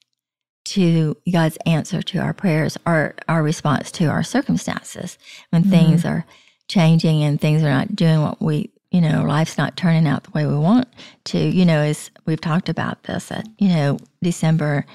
to 0.65 1.15
God's 1.31 1.57
answer 1.65 2.01
to 2.01 2.19
our 2.19 2.33
prayers 2.33 2.77
or 2.85 3.15
our 3.29 3.41
response 3.41 3.91
to 3.93 4.05
our 4.07 4.23
circumstances 4.23 5.17
when 5.49 5.61
mm-hmm. 5.61 5.71
things 5.71 6.05
are 6.05 6.25
changing 6.67 7.23
and 7.23 7.39
things 7.39 7.63
are 7.63 7.69
not 7.69 7.95
doing 7.95 8.21
what 8.21 8.41
we, 8.41 8.69
you 8.91 8.99
know, 8.99 9.23
life's 9.23 9.57
not 9.57 9.77
turning 9.77 10.07
out 10.07 10.25
the 10.25 10.31
way 10.31 10.45
we 10.45 10.57
want 10.57 10.89
to. 11.25 11.37
You 11.37 11.65
know, 11.65 11.79
as 11.79 12.11
we've 12.25 12.41
talked 12.41 12.67
about 12.67 13.03
this, 13.03 13.31
at, 13.31 13.47
you 13.57 13.69
know, 13.69 13.97
December, 14.21 14.85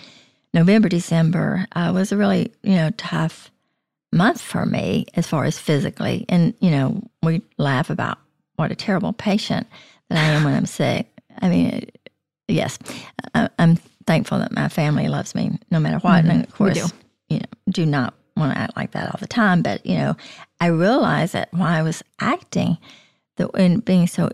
November, 0.52 0.90
December 0.90 1.66
uh, 1.72 1.90
was 1.94 2.12
a 2.12 2.18
really, 2.18 2.52
you 2.62 2.74
know, 2.74 2.90
tough 2.98 3.50
month 4.12 4.42
for 4.42 4.66
me 4.66 5.06
as 5.14 5.26
far 5.26 5.44
as 5.44 5.58
physically. 5.58 6.26
And, 6.28 6.52
you 6.60 6.70
know, 6.70 7.02
we 7.22 7.40
laugh 7.56 7.88
about 7.88 8.18
what 8.56 8.70
a 8.70 8.76
terrible 8.76 9.14
patient 9.14 9.66
that 10.10 10.18
I 10.18 10.34
am 10.34 10.44
when 10.44 10.54
I'm 10.54 10.66
sick. 10.66 11.08
I 11.40 11.48
mean, 11.48 11.88
yes, 12.48 12.78
I, 13.34 13.48
am 13.58 13.76
thankful 14.06 14.38
that 14.38 14.52
my 14.52 14.68
family 14.68 15.08
loves 15.08 15.34
me 15.34 15.58
no 15.70 15.80
matter 15.80 15.98
what. 15.98 16.22
Mm-hmm. 16.22 16.30
And 16.30 16.44
of 16.44 16.54
course, 16.54 16.92
you 17.28 17.38
know, 17.38 17.46
do 17.70 17.86
not 17.86 18.14
want 18.36 18.52
to 18.52 18.58
act 18.58 18.76
like 18.76 18.92
that 18.92 19.06
all 19.06 19.18
the 19.20 19.26
time. 19.26 19.62
But, 19.62 19.84
you 19.86 19.96
know, 19.96 20.16
I 20.60 20.66
realized 20.66 21.32
that 21.34 21.52
why 21.52 21.78
I 21.78 21.82
was 21.82 22.02
acting 22.20 22.78
that 23.36 23.50
and 23.54 23.84
being 23.84 24.06
so 24.06 24.30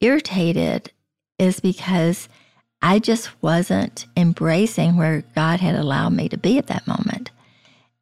irritated 0.00 0.92
is 1.38 1.60
because 1.60 2.28
I 2.82 2.98
just 2.98 3.30
wasn't 3.42 4.06
embracing 4.16 4.96
where 4.96 5.22
God 5.34 5.60
had 5.60 5.76
allowed 5.76 6.12
me 6.12 6.28
to 6.28 6.36
be 6.36 6.58
at 6.58 6.66
that 6.66 6.86
moment. 6.86 7.30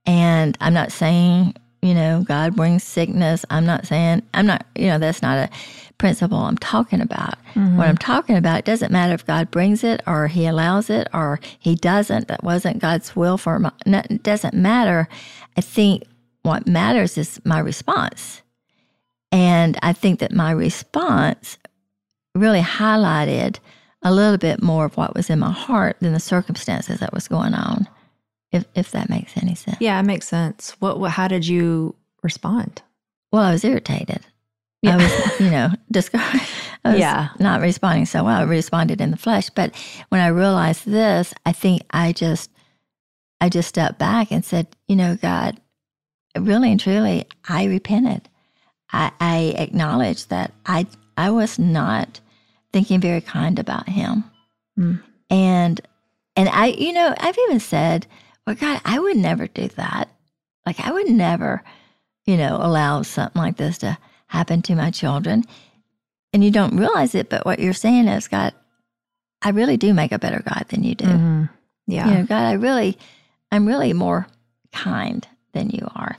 And 0.06 0.56
I'm 0.60 0.74
not 0.74 0.92
saying 0.92 1.54
you 1.82 1.94
know, 1.94 2.22
God 2.26 2.56
brings 2.56 2.84
sickness. 2.84 3.44
I'm 3.50 3.64
not 3.64 3.86
saying, 3.86 4.22
I'm 4.34 4.46
not, 4.46 4.66
you 4.74 4.86
know, 4.86 4.98
that's 4.98 5.22
not 5.22 5.38
a 5.38 5.50
principle 5.98 6.38
I'm 6.38 6.58
talking 6.58 7.00
about. 7.00 7.34
Mm-hmm. 7.54 7.76
What 7.76 7.88
I'm 7.88 7.96
talking 7.96 8.36
about, 8.36 8.60
it 8.60 8.64
doesn't 8.64 8.92
matter 8.92 9.14
if 9.14 9.26
God 9.26 9.50
brings 9.50 9.82
it 9.82 10.02
or 10.06 10.26
He 10.26 10.46
allows 10.46 10.90
it 10.90 11.08
or 11.14 11.40
He 11.58 11.74
doesn't. 11.74 12.28
That 12.28 12.44
wasn't 12.44 12.80
God's 12.80 13.16
will 13.16 13.38
for 13.38 13.58
my, 13.58 13.72
it 13.86 14.22
doesn't 14.22 14.54
matter. 14.54 15.08
I 15.56 15.60
think 15.60 16.04
what 16.42 16.66
matters 16.66 17.16
is 17.16 17.40
my 17.44 17.58
response. 17.58 18.42
And 19.32 19.78
I 19.82 19.92
think 19.92 20.20
that 20.20 20.32
my 20.32 20.50
response 20.50 21.56
really 22.34 22.62
highlighted 22.62 23.58
a 24.02 24.12
little 24.12 24.38
bit 24.38 24.62
more 24.62 24.86
of 24.86 24.96
what 24.96 25.14
was 25.14 25.30
in 25.30 25.38
my 25.38 25.52
heart 25.52 25.96
than 26.00 26.12
the 26.12 26.20
circumstances 26.20 27.00
that 27.00 27.12
was 27.12 27.28
going 27.28 27.54
on 27.54 27.86
if 28.52 28.64
if 28.74 28.90
that 28.92 29.08
makes 29.08 29.36
any 29.36 29.54
sense. 29.54 29.78
Yeah, 29.80 29.98
it 29.98 30.04
makes 30.04 30.28
sense. 30.28 30.76
What, 30.80 30.98
what 30.98 31.12
how 31.12 31.28
did 31.28 31.46
you 31.46 31.94
respond? 32.22 32.82
Well, 33.32 33.42
I 33.42 33.52
was 33.52 33.64
irritated. 33.64 34.20
Yeah. 34.82 34.94
I 34.94 34.96
was, 34.96 35.40
you 35.40 35.50
know, 35.50 35.70
discouraged. 35.90 36.50
I 36.84 36.90
was 36.90 37.00
yeah. 37.00 37.28
not 37.38 37.60
responding 37.60 38.06
so 38.06 38.24
well. 38.24 38.40
I 38.40 38.44
responded 38.44 39.00
in 39.00 39.10
the 39.10 39.16
flesh. 39.16 39.50
But 39.50 39.74
when 40.08 40.20
I 40.20 40.28
realized 40.28 40.86
this, 40.86 41.34
I 41.44 41.52
think 41.52 41.82
I 41.90 42.12
just 42.12 42.50
I 43.40 43.48
just 43.48 43.68
stepped 43.68 43.98
back 43.98 44.30
and 44.30 44.44
said, 44.44 44.66
you 44.88 44.96
know, 44.96 45.16
God, 45.16 45.60
really 46.38 46.70
and 46.70 46.80
truly, 46.80 47.26
I 47.48 47.64
repented. 47.64 48.28
I, 48.92 49.12
I 49.20 49.54
acknowledged 49.58 50.30
that 50.30 50.52
I 50.66 50.86
I 51.16 51.30
was 51.30 51.58
not 51.58 52.20
thinking 52.72 53.00
very 53.00 53.20
kind 53.20 53.58
about 53.58 53.88
him. 53.88 54.24
Mm. 54.78 55.02
And 55.28 55.80
and 56.36 56.48
I, 56.48 56.68
you 56.68 56.92
know, 56.92 57.14
I've 57.18 57.38
even 57.48 57.60
said, 57.60 58.06
but 58.50 58.58
God, 58.58 58.80
I 58.84 58.98
would 58.98 59.16
never 59.16 59.46
do 59.46 59.68
that. 59.76 60.08
Like, 60.66 60.80
I 60.80 60.90
would 60.90 61.08
never, 61.08 61.62
you 62.26 62.36
know, 62.36 62.58
allow 62.60 63.02
something 63.02 63.40
like 63.40 63.56
this 63.56 63.78
to 63.78 63.96
happen 64.26 64.60
to 64.62 64.74
my 64.74 64.90
children. 64.90 65.44
And 66.32 66.42
you 66.42 66.50
don't 66.50 66.76
realize 66.76 67.14
it, 67.14 67.28
but 67.28 67.46
what 67.46 67.60
you're 67.60 67.72
saying 67.72 68.08
is, 68.08 68.26
God, 68.26 68.52
I 69.40 69.50
really 69.50 69.76
do 69.76 69.94
make 69.94 70.10
a 70.10 70.18
better 70.18 70.42
God 70.44 70.64
than 70.68 70.82
you 70.82 70.96
do. 70.96 71.04
Mm-hmm. 71.04 71.44
Yeah. 71.86 72.08
You 72.08 72.14
know, 72.14 72.24
God, 72.24 72.42
I 72.42 72.54
really, 72.54 72.98
I'm 73.52 73.66
really 73.66 73.92
more 73.92 74.26
kind 74.72 75.24
than 75.52 75.70
you 75.70 75.86
are. 75.94 76.18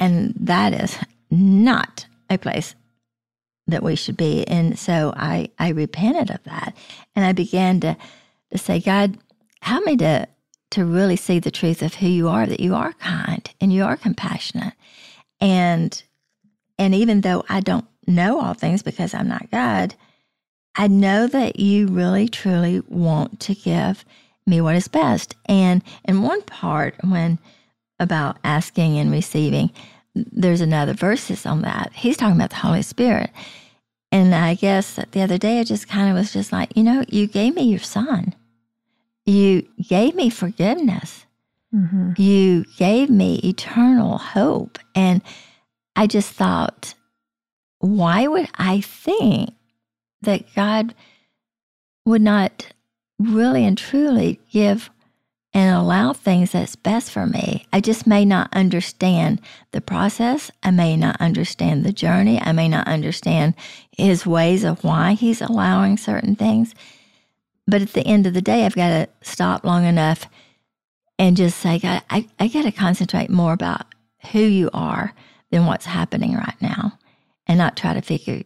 And 0.00 0.34
that 0.40 0.72
is 0.74 0.98
not 1.30 2.06
a 2.28 2.38
place 2.38 2.74
that 3.68 3.84
we 3.84 3.94
should 3.94 4.16
be. 4.16 4.44
And 4.48 4.76
so 4.76 5.14
I, 5.16 5.50
I 5.60 5.68
repented 5.68 6.30
of 6.30 6.42
that. 6.42 6.76
And 7.14 7.24
I 7.24 7.30
began 7.30 7.78
to, 7.82 7.96
to 8.50 8.58
say, 8.58 8.80
God, 8.80 9.16
help 9.60 9.84
me 9.84 9.96
to 9.98 10.26
to 10.70 10.84
really 10.84 11.16
see 11.16 11.38
the 11.38 11.50
truth 11.50 11.82
of 11.82 11.94
who 11.94 12.08
you 12.08 12.28
are 12.28 12.46
that 12.46 12.60
you 12.60 12.74
are 12.74 12.92
kind 12.94 13.48
and 13.60 13.72
you 13.72 13.84
are 13.84 13.96
compassionate. 13.96 14.74
And 15.40 16.02
and 16.78 16.94
even 16.94 17.22
though 17.22 17.44
i 17.48 17.60
don't 17.60 17.86
know 18.06 18.38
all 18.38 18.54
things 18.54 18.82
because 18.82 19.14
i'm 19.14 19.28
not 19.28 19.50
god 19.50 19.94
i 20.76 20.86
know 20.86 21.26
that 21.26 21.58
you 21.58 21.86
really 21.86 22.28
truly 22.28 22.80
want 22.88 23.40
to 23.40 23.54
give 23.54 24.04
me 24.46 24.60
what 24.60 24.76
is 24.76 24.88
best. 24.88 25.34
And 25.46 25.82
in 26.04 26.22
one 26.22 26.42
part 26.42 26.94
when 27.02 27.38
about 27.98 28.38
asking 28.44 28.98
and 28.98 29.10
receiving 29.10 29.70
there's 30.14 30.62
another 30.62 30.94
verses 30.94 31.44
on 31.44 31.60
that. 31.60 31.92
He's 31.92 32.16
talking 32.16 32.36
about 32.36 32.48
the 32.50 32.56
holy 32.56 32.82
spirit. 32.82 33.30
And 34.12 34.34
i 34.34 34.54
guess 34.54 34.98
the 35.10 35.20
other 35.20 35.36
day 35.36 35.60
i 35.60 35.64
just 35.64 35.88
kind 35.88 36.08
of 36.08 36.14
was 36.14 36.32
just 36.32 36.52
like 36.52 36.74
you 36.76 36.82
know 36.82 37.04
you 37.08 37.26
gave 37.26 37.54
me 37.54 37.64
your 37.64 37.80
son 37.80 38.34
you 39.26 39.68
gave 39.88 40.14
me 40.14 40.30
forgiveness. 40.30 41.26
Mm-hmm. 41.74 42.12
You 42.16 42.64
gave 42.78 43.10
me 43.10 43.40
eternal 43.42 44.18
hope. 44.18 44.78
And 44.94 45.20
I 45.96 46.06
just 46.06 46.32
thought, 46.32 46.94
why 47.80 48.26
would 48.26 48.48
I 48.54 48.80
think 48.80 49.50
that 50.22 50.54
God 50.54 50.94
would 52.06 52.22
not 52.22 52.72
really 53.18 53.64
and 53.64 53.76
truly 53.76 54.40
give 54.50 54.90
and 55.52 55.74
allow 55.74 56.12
things 56.12 56.52
that's 56.52 56.76
best 56.76 57.10
for 57.10 57.26
me? 57.26 57.66
I 57.72 57.80
just 57.80 58.06
may 58.06 58.24
not 58.24 58.48
understand 58.52 59.40
the 59.72 59.80
process. 59.80 60.50
I 60.62 60.70
may 60.70 60.96
not 60.96 61.20
understand 61.20 61.84
the 61.84 61.92
journey. 61.92 62.40
I 62.40 62.52
may 62.52 62.68
not 62.68 62.86
understand 62.86 63.54
his 63.90 64.24
ways 64.24 64.64
of 64.64 64.84
why 64.84 65.14
he's 65.14 65.42
allowing 65.42 65.96
certain 65.96 66.36
things. 66.36 66.74
But 67.66 67.82
at 67.82 67.92
the 67.92 68.06
end 68.06 68.26
of 68.26 68.34
the 68.34 68.42
day, 68.42 68.64
I've 68.64 68.74
got 68.74 68.88
to 68.88 69.08
stop 69.22 69.64
long 69.64 69.84
enough 69.84 70.26
and 71.18 71.36
just 71.36 71.58
say, 71.58 71.78
God, 71.78 72.02
I, 72.10 72.28
I 72.38 72.48
got 72.48 72.62
to 72.62 72.72
concentrate 72.72 73.30
more 73.30 73.52
about 73.52 73.86
who 74.32 74.40
you 74.40 74.70
are 74.72 75.14
than 75.50 75.66
what's 75.66 75.86
happening 75.86 76.34
right 76.34 76.60
now 76.60 76.98
and 77.46 77.58
not 77.58 77.76
try 77.76 77.94
to 77.94 78.02
figure 78.02 78.42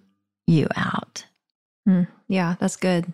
you 0.46 0.66
out. 0.76 1.24
Mm, 1.88 2.06
yeah, 2.28 2.56
that's 2.60 2.76
good. 2.76 3.12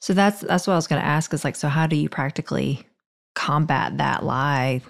So 0.00 0.14
that's 0.14 0.40
that's 0.40 0.66
what 0.66 0.74
I 0.74 0.76
was 0.76 0.86
going 0.86 1.00
to 1.00 1.06
ask 1.06 1.32
is 1.34 1.44
like 1.44 1.56
so 1.56 1.68
how 1.68 1.86
do 1.86 1.96
you 1.96 2.08
practically 2.08 2.86
combat 3.34 3.98
that 3.98 4.24
lie 4.24 4.80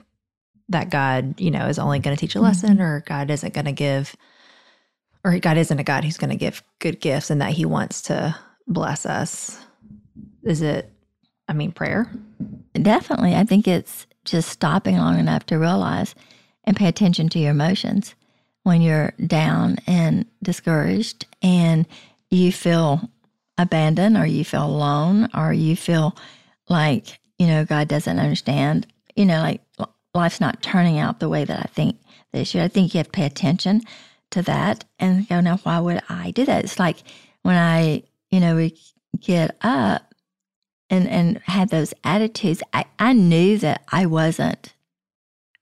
that 0.70 0.90
God, 0.90 1.40
you 1.40 1.50
know, 1.50 1.66
is 1.66 1.78
only 1.78 1.98
going 1.98 2.14
to 2.14 2.20
teach 2.20 2.34
a 2.34 2.40
lesson 2.40 2.74
mm-hmm. 2.74 2.82
or 2.82 3.04
God 3.06 3.30
isn't 3.30 3.54
going 3.54 3.64
to 3.66 3.72
give 3.72 4.14
or 5.24 5.38
God 5.38 5.56
isn't 5.56 5.78
a 5.78 5.84
God 5.84 6.04
who's 6.04 6.18
going 6.18 6.30
to 6.30 6.36
give 6.36 6.62
good 6.78 7.00
gifts 7.00 7.30
and 7.30 7.40
that 7.40 7.52
he 7.52 7.64
wants 7.64 8.02
to 8.02 8.36
bless 8.66 9.06
us? 9.06 9.58
Is 10.48 10.62
it 10.62 10.90
I 11.48 11.54
mean, 11.54 11.72
prayer. 11.72 12.10
Definitely. 12.74 13.34
I 13.34 13.44
think 13.44 13.66
it's 13.66 14.06
just 14.24 14.50
stopping 14.50 14.96
long 14.96 15.18
enough 15.18 15.46
to 15.46 15.58
realize 15.58 16.14
and 16.64 16.76
pay 16.76 16.86
attention 16.86 17.30
to 17.30 17.38
your 17.38 17.52
emotions 17.52 18.14
when 18.64 18.82
you're 18.82 19.14
down 19.26 19.78
and 19.86 20.26
discouraged 20.42 21.26
and 21.40 21.86
you 22.30 22.52
feel 22.52 23.08
abandoned 23.56 24.18
or 24.18 24.26
you 24.26 24.44
feel 24.44 24.66
alone 24.66 25.30
or 25.34 25.52
you 25.54 25.74
feel 25.74 26.14
like, 26.68 27.18
you 27.38 27.46
know, 27.46 27.64
God 27.64 27.88
doesn't 27.88 28.18
understand, 28.18 28.86
you 29.16 29.24
know, 29.24 29.40
like 29.40 29.62
life's 30.12 30.40
not 30.40 30.62
turning 30.62 30.98
out 30.98 31.18
the 31.18 31.30
way 31.30 31.44
that 31.44 31.60
I 31.60 31.68
think 31.72 31.96
they 32.32 32.44
should. 32.44 32.60
I 32.60 32.68
think 32.68 32.92
you 32.92 32.98
have 32.98 33.06
to 33.06 33.12
pay 33.12 33.24
attention 33.24 33.80
to 34.32 34.42
that 34.42 34.84
and 34.98 35.26
go, 35.26 35.40
now, 35.40 35.56
why 35.58 35.80
would 35.80 36.02
I 36.10 36.32
do 36.32 36.44
that? 36.44 36.64
It's 36.64 36.78
like 36.78 36.98
when 37.42 37.56
I, 37.56 38.02
you 38.30 38.40
know, 38.40 38.54
we 38.56 38.78
get 39.18 39.56
up 39.62 40.07
and, 40.90 41.08
and 41.08 41.38
had 41.44 41.70
those 41.70 41.94
attitudes, 42.04 42.62
I, 42.72 42.84
I 42.98 43.12
knew 43.12 43.58
that 43.58 43.82
I 43.90 44.06
wasn't, 44.06 44.74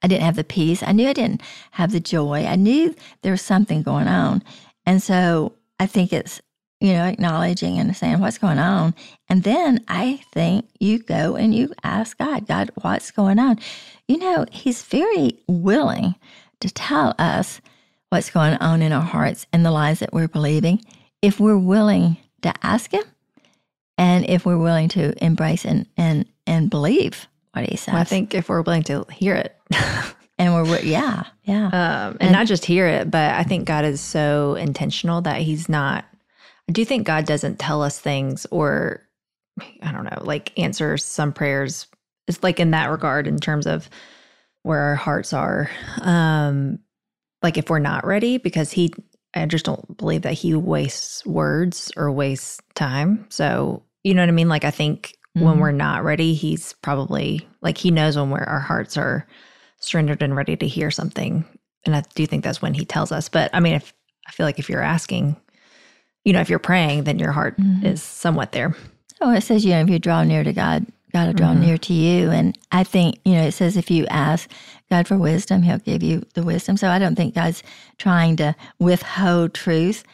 I 0.02 0.09
didn't 0.09 0.25
have 0.25 0.37
the 0.37 0.45
peace. 0.45 0.83
I 0.83 0.92
knew 0.92 1.09
I 1.09 1.12
didn't 1.12 1.42
have 1.73 1.92
the 1.92 2.00
joy. 2.00 2.45
I 2.47 2.56
knew 2.56 2.95
there 3.23 3.33
was 3.33 3.42
something 3.42 3.83
going 3.83 4.09
on. 4.09 4.42
And 4.85 5.02
so 5.02 5.54
I 5.80 5.87
think 5.87 6.12
it's, 6.12 6.40
you 6.80 6.92
know, 6.92 7.04
acknowledging 7.04 7.78
and 7.78 7.97
saying 7.97 8.21
what's 8.21 8.38
going 8.38 8.59
on. 8.59 8.95
And 9.28 9.42
then 9.42 9.85
I 9.88 10.21
think 10.33 10.68
you 10.78 10.99
go 10.99 11.35
and 11.35 11.54
you 11.54 11.73
ask 11.83 12.18
God, 12.18 12.47
God, 12.47 12.71
what's 12.83 13.11
going 13.11 13.38
on? 13.38 13.59
You 14.06 14.18
know, 14.18 14.47
He's 14.52 14.83
very 14.85 15.38
willing 15.49 16.14
to 16.61 16.71
tell 16.71 17.14
us 17.18 17.61
what's 18.11 18.30
going 18.30 18.54
on 18.54 18.83
in 18.83 18.92
our 18.92 19.02
hearts 19.02 19.47
and 19.52 19.64
the 19.64 19.71
lies 19.71 20.00
that 20.00 20.12
we're 20.12 20.28
believing 20.28 20.85
if 21.23 21.40
we're 21.40 21.59
willing 21.59 22.18
to 22.42 22.52
ask 22.62 22.92
Him 22.92 23.02
and 23.99 24.29
if 24.29 24.45
we're 24.45 24.59
willing 24.59 24.88
to 24.91 25.25
embrace 25.25 25.65
and, 25.65 25.87
and, 25.97 26.26
and 26.47 26.71
believe 26.71 27.26
what 27.53 27.69
He 27.69 27.76
says. 27.76 27.93
Well, 27.93 28.03
I 28.03 28.05
think 28.05 28.35
if 28.35 28.49
we're 28.49 28.62
willing 28.62 28.85
to 28.85 29.07
hear 29.11 29.35
it. 29.35 29.57
and 30.38 30.55
we're, 30.55 30.81
yeah, 30.81 31.25
yeah. 31.45 31.67
Um, 31.67 32.12
and, 32.12 32.23
and 32.23 32.33
not 32.33 32.47
just 32.47 32.65
hear 32.65 32.87
it, 32.87 33.11
but 33.11 33.35
I 33.35 33.43
think 33.43 33.67
God 33.67 33.85
is 33.85 34.00
so 34.00 34.55
intentional 34.55 35.21
that 35.23 35.41
He's 35.41 35.69
not, 35.69 36.05
I 36.69 36.73
do 36.73 36.85
think 36.85 37.07
God 37.07 37.26
doesn't 37.26 37.59
tell 37.59 37.83
us 37.83 37.99
things 37.99 38.47
or, 38.50 39.03
I 39.83 39.93
don't 39.93 40.05
know, 40.05 40.23
like 40.23 40.59
answer 40.59 40.97
some 40.99 41.33
prayers. 41.33 41.87
It's 42.29 42.43
like 42.43 42.61
in 42.61 42.73
that 42.73 42.91
regard, 42.91 43.26
in 43.26 43.38
terms 43.38 43.67
of 43.67 43.88
where 44.67 44.81
our 44.81 44.97
hearts 44.97 45.33
are. 45.33 45.71
Um, 46.03 46.81
like 47.41 47.57
if 47.57 47.71
we're 47.71 47.79
not 47.79 48.05
ready, 48.05 48.37
because 48.38 48.73
he, 48.73 48.93
I 49.33 49.47
just 49.47 49.65
don't 49.65 49.97
believe 49.97 50.23
that 50.23 50.33
he 50.33 50.55
wastes 50.55 51.25
words 51.25 51.93
or 51.97 52.11
wastes 52.11 52.59
time. 52.75 53.26
So, 53.29 53.85
you 54.06 54.14
know 54.14 54.22
what 54.22 54.28
I 54.28 54.32
mean? 54.32 54.48
Like, 54.48 54.64
I 54.64 54.70
think 54.70 55.16
mm-hmm. 55.36 55.44
when 55.44 55.58
we're 55.58 55.72
not 55.72 56.04
ready, 56.04 56.32
he's 56.32 56.75
probably 56.75 57.46
like, 57.60 57.76
he 57.76 57.90
knows 57.90 58.16
when 58.16 58.30
we're, 58.30 58.38
our 58.38 58.60
hearts 58.60 58.96
are 58.96 59.26
surrendered 59.80 60.22
and 60.22 60.36
ready 60.36 60.56
to 60.56 60.68
hear 60.68 60.92
something. 60.92 61.44
And 61.84 61.96
I 61.96 62.04
do 62.14 62.25
think 62.25 62.44
that's 62.44 62.62
when 62.62 62.72
he 62.72 62.84
tells 62.84 63.10
us. 63.10 63.28
But 63.28 63.50
I 63.52 63.58
mean, 63.58 63.75
if 63.75 63.92
I 64.28 64.30
feel 64.30 64.46
like 64.46 64.60
if 64.60 64.68
you're 64.68 64.80
asking, 64.80 65.34
you 66.25 66.32
know, 66.32 66.40
if 66.40 66.48
you're 66.48 66.60
praying, 66.60 67.02
then 67.02 67.18
your 67.18 67.32
heart 67.32 67.58
mm-hmm. 67.58 67.84
is 67.84 68.00
somewhat 68.00 68.52
there. 68.52 68.76
Oh, 69.20 69.32
it 69.32 69.40
says, 69.40 69.64
you 69.64 69.72
know, 69.72 69.80
if 69.80 69.90
you 69.90 69.98
draw 69.98 70.22
near 70.22 70.44
to 70.44 70.52
God, 70.52 70.86
God 71.12 71.26
will 71.26 71.34
draw 71.34 71.48
mm-hmm. 71.48 71.62
near 71.62 71.78
to 71.78 71.92
you. 71.92 72.30
And 72.30 72.56
I 72.70 72.84
think, 72.84 73.18
you 73.25 73.32
know, 73.32 73.42
it 73.42 73.52
says 73.52 73.76
if 73.76 73.90
you 73.90 74.06
ask 74.06 74.48
God 74.88 75.08
for 75.08 75.18
wisdom, 75.18 75.62
He'll 75.62 75.78
give 75.78 76.04
you 76.04 76.22
the 76.34 76.44
wisdom. 76.44 76.76
So 76.76 76.90
I 76.90 77.00
don't 77.00 77.16
think 77.16 77.34
God's 77.34 77.64
trying 77.98 78.36
to 78.36 78.54
withhold 78.78 79.52
truth. 79.52 80.04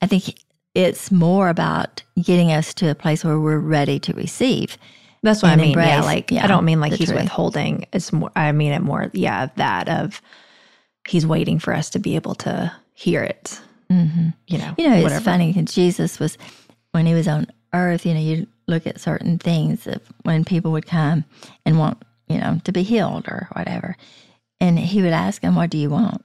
I 0.00 0.06
think 0.06 0.41
it's 0.74 1.10
more 1.10 1.48
about 1.48 2.02
getting 2.20 2.50
us 2.52 2.72
to 2.74 2.90
a 2.90 2.94
place 2.94 3.24
where 3.24 3.38
we're 3.38 3.58
ready 3.58 3.98
to 4.00 4.12
receive. 4.14 4.78
That's 5.22 5.42
what 5.42 5.52
I 5.52 5.56
mean. 5.56 5.78
Yeah, 5.78 6.02
like 6.02 6.30
yeah, 6.30 6.44
I 6.44 6.48
don't 6.48 6.64
mean 6.64 6.80
like 6.80 6.94
he's 6.94 7.08
truth. 7.08 7.22
withholding. 7.22 7.86
It's 7.92 8.12
more. 8.12 8.32
I 8.34 8.50
mean 8.52 8.72
it 8.72 8.80
more. 8.80 9.08
Yeah, 9.12 9.48
that 9.56 9.88
of 9.88 10.20
he's 11.06 11.26
waiting 11.26 11.58
for 11.58 11.72
us 11.72 11.90
to 11.90 12.00
be 12.00 12.16
able 12.16 12.34
to 12.36 12.72
hear 12.94 13.22
it. 13.22 13.60
Mm-hmm. 13.90 14.30
You 14.48 14.58
know. 14.58 14.74
You 14.76 14.90
know, 14.90 15.06
it's 15.06 15.24
funny 15.24 15.52
because 15.52 15.72
Jesus 15.72 16.18
was 16.18 16.38
when 16.90 17.06
he 17.06 17.14
was 17.14 17.28
on 17.28 17.46
earth. 17.72 18.04
You 18.04 18.14
know, 18.14 18.20
you 18.20 18.46
look 18.66 18.86
at 18.86 19.00
certain 19.00 19.38
things 19.38 19.86
of 19.86 20.00
when 20.22 20.44
people 20.44 20.72
would 20.72 20.86
come 20.86 21.24
and 21.64 21.78
want, 21.78 22.02
you 22.28 22.38
know, 22.38 22.60
to 22.64 22.72
be 22.72 22.82
healed 22.82 23.28
or 23.28 23.48
whatever. 23.52 23.96
And 24.60 24.78
he 24.78 25.02
would 25.02 25.12
ask 25.12 25.42
them, 25.42 25.54
What 25.54 25.70
do 25.70 25.78
you 25.78 25.90
want? 25.90 26.24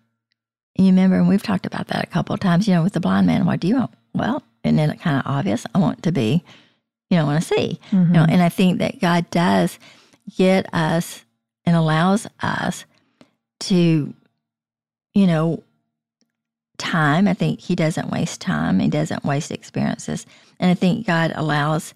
And 0.76 0.88
you 0.88 0.92
remember, 0.92 1.18
and 1.18 1.28
we've 1.28 1.44
talked 1.44 1.66
about 1.66 1.88
that 1.88 2.04
a 2.04 2.08
couple 2.08 2.34
of 2.34 2.40
times, 2.40 2.68
you 2.68 2.74
know, 2.74 2.84
with 2.84 2.94
the 2.94 3.00
blind 3.00 3.28
man, 3.28 3.46
what 3.46 3.60
do 3.60 3.68
you 3.68 3.76
want? 3.76 3.92
Well, 4.18 4.44
and 4.64 4.78
then 4.78 4.90
it 4.90 5.00
kind 5.00 5.18
of 5.18 5.24
obvious, 5.26 5.66
I 5.74 5.80
want 5.80 6.04
to 6.04 6.12
be, 6.12 6.44
you 7.10 7.18
know, 7.18 7.24
I 7.24 7.26
want 7.26 7.42
to 7.42 7.48
see. 7.48 7.80
Mm-hmm. 7.92 7.98
You 7.98 8.06
know, 8.06 8.22
mm-hmm. 8.22 8.32
and 8.32 8.42
I 8.42 8.50
think 8.50 8.80
that 8.80 9.00
God 9.00 9.30
does 9.30 9.80
get 10.36 10.74
us 10.74 11.24
and 11.66 11.76
allows 11.76 12.28
us 12.42 12.86
to, 13.62 14.14
you 15.14 15.28
know, 15.28 15.64
time. 16.78 17.28
I 17.28 17.34
think 17.34 17.60
he 17.60 17.76
doesn't 17.76 18.12
waste 18.12 18.42
time. 18.42 18.80
He 18.80 18.90
doesn't 18.90 19.24
waste 19.24 19.52
experiences. 19.52 20.26
And 20.60 20.70
I 20.72 20.74
think 20.74 21.08
God 21.08 21.32
allows 21.36 21.94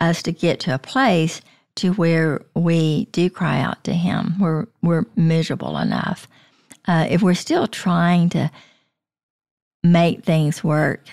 us 0.00 0.22
to 0.24 0.32
get 0.32 0.60
to 0.60 0.74
a 0.74 0.78
place 0.78 1.40
to 1.76 1.92
where 1.94 2.42
we 2.54 3.06
do 3.06 3.30
cry 3.30 3.60
out 3.60 3.82
to 3.84 3.94
Him. 3.94 4.34
We're 4.38 4.66
we're 4.82 5.06
miserable 5.16 5.78
enough. 5.78 6.28
Uh, 6.86 7.06
if 7.08 7.22
we're 7.22 7.34
still 7.34 7.66
trying 7.66 8.28
to 8.30 8.50
make 9.82 10.24
things 10.24 10.62
work, 10.62 11.06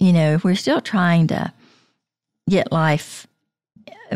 you 0.00 0.12
know, 0.12 0.34
if 0.34 0.42
we're 0.42 0.56
still 0.56 0.80
trying 0.80 1.28
to 1.28 1.52
get 2.48 2.72
life 2.72 3.28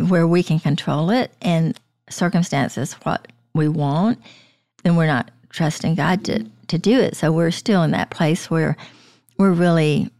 where 0.09 0.27
we 0.27 0.43
can 0.43 0.59
control 0.59 1.11
it 1.11 1.31
and 1.41 1.79
circumstances 2.11 2.95
what 3.05 3.29
we 3.55 3.69
want, 3.69 4.19
then 4.83 4.97
we're 4.97 5.07
not 5.07 5.31
trusting 5.51 5.95
God 5.95 6.25
to 6.25 6.45
to 6.67 6.79
do 6.79 6.99
it. 6.99 7.15
So 7.15 7.31
we're 7.31 7.51
still 7.53 7.83
in 7.83 7.93
that 7.93 8.11
place 8.11 8.51
where 8.51 8.77
we're 9.39 9.53
really 9.53 10.11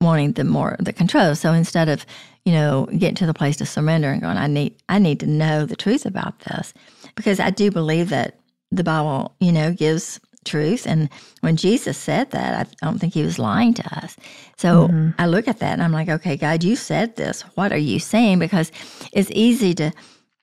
wanting 0.00 0.32
the 0.32 0.44
more 0.44 0.76
the 0.80 0.92
control. 0.92 1.34
So 1.34 1.52
instead 1.52 1.88
of 1.88 2.04
you 2.48 2.54
know, 2.54 2.86
getting 2.96 3.14
to 3.14 3.26
the 3.26 3.34
place 3.34 3.58
to 3.58 3.66
surrender 3.66 4.10
and 4.10 4.22
going, 4.22 4.38
I 4.38 4.46
need, 4.46 4.74
I 4.88 4.98
need 4.98 5.20
to 5.20 5.26
know 5.26 5.66
the 5.66 5.76
truth 5.76 6.06
about 6.06 6.38
this 6.40 6.72
because 7.14 7.40
I 7.40 7.50
do 7.50 7.70
believe 7.70 8.08
that 8.08 8.40
the 8.70 8.82
Bible, 8.82 9.34
you 9.38 9.52
know, 9.52 9.70
gives 9.70 10.18
truth. 10.48 10.86
And 10.86 11.08
when 11.40 11.56
Jesus 11.56 11.96
said 11.96 12.30
that, 12.32 12.66
I 12.66 12.84
don't 12.84 12.98
think 12.98 13.14
he 13.14 13.22
was 13.22 13.38
lying 13.38 13.74
to 13.74 13.98
us. 13.98 14.16
So 14.56 14.88
mm-hmm. 14.88 15.10
I 15.18 15.26
look 15.26 15.46
at 15.46 15.60
that 15.60 15.74
and 15.74 15.82
I'm 15.82 15.92
like, 15.92 16.08
okay, 16.08 16.36
God, 16.36 16.64
you 16.64 16.74
said 16.74 17.16
this. 17.16 17.42
What 17.54 17.72
are 17.72 17.76
you 17.76 17.98
saying? 18.00 18.40
Because 18.40 18.72
it's 19.12 19.30
easy 19.32 19.74
to, 19.74 19.92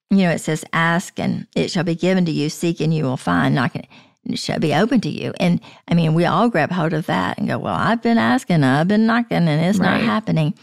you 0.10 0.18
know, 0.18 0.32
it 0.32 0.40
says, 0.40 0.64
ask 0.72 1.20
and 1.20 1.48
it 1.56 1.72
shall 1.72 1.84
be 1.84 1.96
given 1.96 2.26
to 2.26 2.32
you, 2.32 2.50
seek 2.50 2.80
and 2.80 2.94
you 2.94 3.04
will 3.04 3.18
find, 3.18 3.56
knock 3.56 3.76
and 3.76 3.88
it 4.26 4.40
shall 4.40 4.60
be 4.60 4.74
open 4.74 5.02
to 5.02 5.10
you. 5.10 5.34
And 5.40 5.62
I 5.88 5.94
mean, 5.94 6.14
we 6.14 6.26
all 6.26 6.50
grab 6.50 6.72
hold 6.72 6.94
of 6.94 7.06
that 7.06 7.38
and 7.38 7.48
go, 7.48 7.60
well, 7.60 7.76
I've 7.76 8.02
been 8.02 8.18
asking, 8.18 8.64
I've 8.64 8.88
been 8.88 9.06
knocking, 9.06 9.48
and 9.48 9.66
it's 9.66 9.78
right. 9.78 10.00
not 10.00 10.02
happening. 10.02 10.56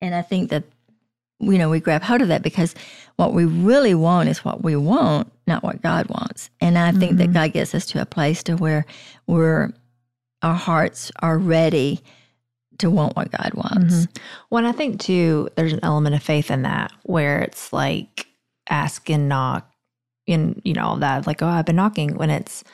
And 0.00 0.14
I 0.14 0.22
think 0.22 0.50
that, 0.50 0.64
you 1.40 1.58
know, 1.58 1.68
we 1.68 1.80
grab 1.80 2.02
hold 2.02 2.22
of 2.22 2.28
that 2.28 2.42
because 2.42 2.74
what 3.16 3.32
we 3.32 3.44
really 3.44 3.94
want 3.94 4.28
is 4.28 4.44
what 4.44 4.62
we 4.62 4.76
want, 4.76 5.32
not 5.46 5.62
what 5.62 5.82
God 5.82 6.08
wants. 6.08 6.50
And 6.60 6.76
I 6.76 6.92
think 6.92 7.12
mm-hmm. 7.12 7.32
that 7.32 7.32
God 7.32 7.52
gets 7.52 7.74
us 7.74 7.86
to 7.86 8.02
a 8.02 8.06
place 8.06 8.42
to 8.44 8.56
where 8.56 8.84
we're, 9.26 9.72
our 10.42 10.54
hearts 10.54 11.12
are 11.20 11.38
ready 11.38 12.00
to 12.78 12.90
want 12.90 13.16
what 13.16 13.30
God 13.30 13.52
wants. 13.54 13.94
Mm-hmm. 13.94 14.22
Well, 14.50 14.66
I 14.66 14.72
think 14.72 15.00
too, 15.00 15.48
there's 15.56 15.72
an 15.72 15.80
element 15.82 16.14
of 16.14 16.22
faith 16.22 16.50
in 16.50 16.62
that 16.62 16.92
where 17.04 17.40
it's 17.40 17.72
like 17.72 18.26
ask 18.68 19.08
and 19.08 19.28
knock 19.28 19.70
and, 20.28 20.60
you 20.64 20.74
know, 20.74 20.84
all 20.84 20.96
that, 20.96 21.26
like, 21.26 21.42
oh, 21.42 21.46
I've 21.46 21.64
been 21.64 21.76
knocking 21.76 22.16
when 22.16 22.30
it's, 22.30 22.64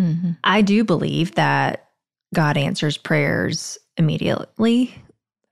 mm-hmm. 0.00 0.32
I 0.42 0.62
do 0.62 0.84
believe 0.84 1.34
that 1.34 1.90
God 2.34 2.56
answers 2.56 2.96
prayers 2.96 3.78
immediately 3.96 4.94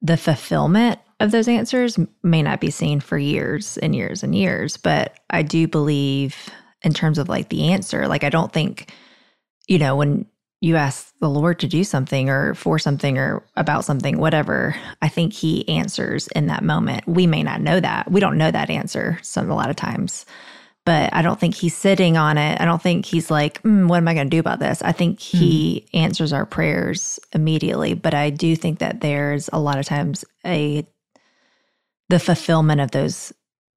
the 0.02 0.16
fulfillment 0.16 1.00
of 1.20 1.31
those 1.31 1.48
answers 1.48 1.98
may 2.22 2.42
not 2.42 2.61
be 2.61 2.70
seen 2.70 3.00
for 3.00 3.18
years 3.18 3.79
and 3.79 3.94
years 3.94 4.22
and 4.22 4.35
years. 4.35 4.76
But 4.76 5.18
I 5.31 5.42
do 5.42 5.66
believe, 5.66 6.37
in 6.83 6.92
terms 6.92 7.18
of 7.18 7.29
like 7.29 7.48
the 7.48 7.72
answer, 7.72 8.07
like 8.07 8.24
I 8.24 8.31
don't 8.31 8.52
think, 8.52 8.92
you 9.66 9.79
know, 9.79 9.96
when 9.96 10.26
you 10.61 10.76
ask 10.76 11.12
the 11.20 11.29
Lord 11.29 11.61
to 11.61 11.68
do 11.68 11.85
something 11.85 12.29
or 12.31 12.55
for 12.55 12.79
something 12.79 13.18
or 13.18 13.44
about 13.57 13.85
something, 13.85 14.18
whatever, 14.18 14.74
I 15.02 15.09
think 15.09 15.33
He 15.33 15.68
answers 15.68 16.29
in 16.29 16.46
that 16.46 16.64
moment. 16.64 17.07
We 17.07 17.26
may 17.26 17.42
not 17.42 17.61
know 17.61 17.81
that. 17.81 18.11
We 18.11 18.20
don't 18.20 18.38
know 18.38 18.50
that 18.50 18.70
answer 18.70 19.18
some 19.22 19.50
a 19.50 19.55
lot 19.55 19.70
of 19.70 19.76
times 19.76 20.26
but 20.87 21.12
I 21.12 21.20
don't 21.20 21.38
think 21.38 21.57
he's 21.57 21.76
sitting 21.76 22.16
on 22.16 22.38
it. 22.38 22.61
I 22.61 22.64
don't 22.64 22.81
think 22.81 23.05
he's 23.05 23.29
like, 23.29 23.61
mm, 23.64 23.88
what 23.88 23.96
am 23.96 24.07
I 24.07 24.14
going 24.14 24.31
to 24.31 24.35
do 24.35 24.38
about 24.38 24.61
this? 24.61 24.81
I 24.83 24.92
think 24.92 25.18
he 25.18 25.85
mm. 25.92 26.00
answers 26.00 26.33
our 26.33 26.46
prayers 26.46 27.18
immediately. 27.35 27.94
But 27.94 28.14
I 28.14 28.31
do 28.31 28.55
think 28.55 28.79
that 28.79 29.00
there's 29.00 29.50
a 29.52 29.59
lot 29.59 29.79
of 29.79 29.85
times 29.85 30.24
a 30.46 30.87
the 32.08 32.18
fulfillment 32.18 32.80
of 32.80 32.90
those 32.90 33.32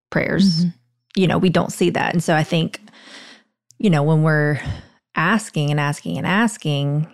prayers. 0.09 0.65
Mm-hmm. 0.65 0.69
You 1.15 1.27
know, 1.27 1.37
we 1.37 1.49
don't 1.49 1.71
see 1.71 1.89
that. 1.89 2.13
And 2.13 2.23
so 2.23 2.35
I 2.35 2.43
think, 2.43 2.79
you 3.79 3.89
know, 3.89 4.03
when 4.03 4.23
we're 4.23 4.59
asking 5.15 5.71
and 5.71 5.79
asking 5.79 6.17
and 6.17 6.27
asking, 6.27 7.07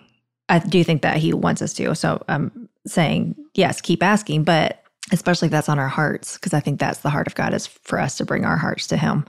I 0.48 0.58
do 0.58 0.84
think 0.84 1.02
that 1.02 1.16
he 1.16 1.32
wants 1.32 1.62
us 1.62 1.72
to. 1.74 1.94
So 1.94 2.22
I'm 2.28 2.68
saying, 2.86 3.34
yes, 3.54 3.80
keep 3.80 4.02
asking, 4.02 4.44
but 4.44 4.82
especially 5.12 5.46
if 5.46 5.52
that's 5.52 5.68
on 5.68 5.78
our 5.78 5.88
hearts, 5.88 6.34
because 6.34 6.52
I 6.54 6.60
think 6.60 6.78
that's 6.78 7.00
the 7.00 7.10
heart 7.10 7.26
of 7.26 7.34
God 7.34 7.54
is 7.54 7.66
for 7.66 8.00
us 8.00 8.16
to 8.18 8.24
bring 8.24 8.44
our 8.44 8.56
hearts 8.56 8.86
to 8.88 8.96
Him. 8.96 9.24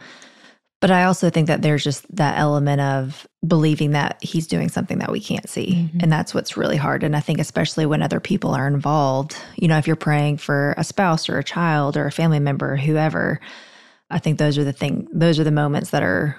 But 0.79 0.91
I 0.91 1.05
also 1.05 1.31
think 1.31 1.47
that 1.47 1.63
there's 1.63 1.83
just 1.83 2.05
that 2.15 2.37
element 2.37 2.81
of 2.81 3.27
believing 3.45 3.91
that 3.91 4.17
He's 4.21 4.45
doing 4.45 4.69
something 4.69 4.99
that 4.99 5.11
we 5.11 5.19
can't 5.19 5.49
see. 5.49 5.73
Mm-hmm. 5.73 5.99
And 6.01 6.11
that's 6.11 6.33
what's 6.33 6.55
really 6.55 6.77
hard. 6.77 7.03
And 7.03 7.15
I 7.15 7.19
think, 7.19 7.39
especially 7.39 7.85
when 7.85 8.03
other 8.03 8.19
people 8.19 8.53
are 8.53 8.67
involved, 8.67 9.35
you 9.55 9.67
know, 9.67 9.77
if 9.77 9.87
you're 9.87 9.95
praying 9.95 10.37
for 10.37 10.75
a 10.77 10.83
spouse 10.83 11.29
or 11.29 11.39
a 11.39 11.43
child 11.43 11.97
or 11.97 12.05
a 12.05 12.11
family 12.11 12.39
member, 12.39 12.75
whoever, 12.75 13.39
I 14.11 14.19
think 14.19 14.37
those 14.37 14.57
are 14.57 14.63
the 14.63 14.73
thing, 14.73 15.07
those 15.11 15.39
are 15.39 15.43
the 15.43 15.51
moments 15.51 15.89
that 15.89 16.03
are 16.03 16.35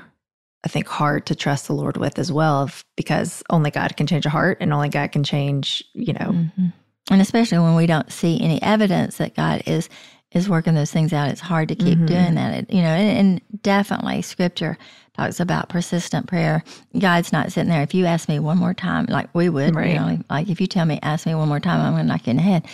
I 0.65 0.69
think 0.69 0.89
hard 0.89 1.27
to 1.27 1.35
trust 1.35 1.67
the 1.67 1.73
Lord 1.73 1.97
with 1.97 2.19
as 2.19 2.33
well, 2.33 2.69
because 2.97 3.43
only 3.49 3.71
God 3.71 3.97
can 3.97 4.07
change 4.07 4.27
a 4.27 4.31
heart 4.31 4.59
and 4.61 4.73
only 4.73 4.89
God 4.89 5.13
can 5.13 5.23
change, 5.23 5.85
you 5.95 6.13
know. 6.13 6.33
Mm-hmm. 6.33 6.67
And 7.11 7.23
especially 7.23 7.59
when 7.59 7.75
we 7.75 7.87
don't 7.87 8.11
see 8.13 8.41
any 8.41 8.61
evidence 8.61 9.19
that 9.19 9.35
God 9.35 9.63
is 9.67 9.89
is 10.33 10.49
working 10.49 10.75
those 10.75 10.91
things 10.91 11.13
out, 11.13 11.31
it's 11.31 11.41
hard 11.41 11.69
to 11.69 11.75
keep 11.75 11.97
mm-hmm. 11.97 12.07
doing 12.07 12.35
that. 12.35 12.55
It, 12.55 12.71
you 12.71 12.83
know, 12.83 12.89
and, 12.89 13.19
and, 13.19 13.63
definitely 13.63 14.21
Scripture 14.23 14.77
talks 15.17 15.41
about 15.41 15.69
persistent 15.71 16.27
prayer. 16.27 16.63
God's 16.99 17.33
not 17.33 17.51
sitting 17.51 17.71
there. 17.71 17.83
If 17.83 17.95
you 17.95 18.05
ask 18.05 18.29
me 18.29 18.39
one 18.39 18.59
more 18.59 18.75
time, 18.75 19.07
like 19.09 19.35
we 19.35 19.49
would, 19.49 19.75
right. 19.75 19.89
you 19.89 19.95
know, 19.95 20.19
like 20.29 20.49
if 20.49 20.61
you 20.61 20.67
tell 20.67 20.85
me, 20.85 20.99
ask 21.03 21.27
me 21.27 21.35
one 21.35 21.49
more 21.49 21.61
time, 21.61 21.81
I'm 21.81 21.95
going 21.95 22.05
to 22.05 22.09
knock 22.09 22.27
you 22.27 22.33
in 22.33 22.37
the 22.37 22.43
head. 22.43 22.67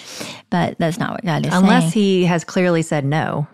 But 0.50 0.78
that's 0.78 0.98
not 0.98 1.12
what 1.12 1.24
God 1.24 1.46
is 1.46 1.54
Unless 1.54 1.92
saying. 1.92 1.92
He 1.92 2.24
has 2.24 2.44
clearly 2.44 2.82
said 2.82 3.04
no. 3.04 3.46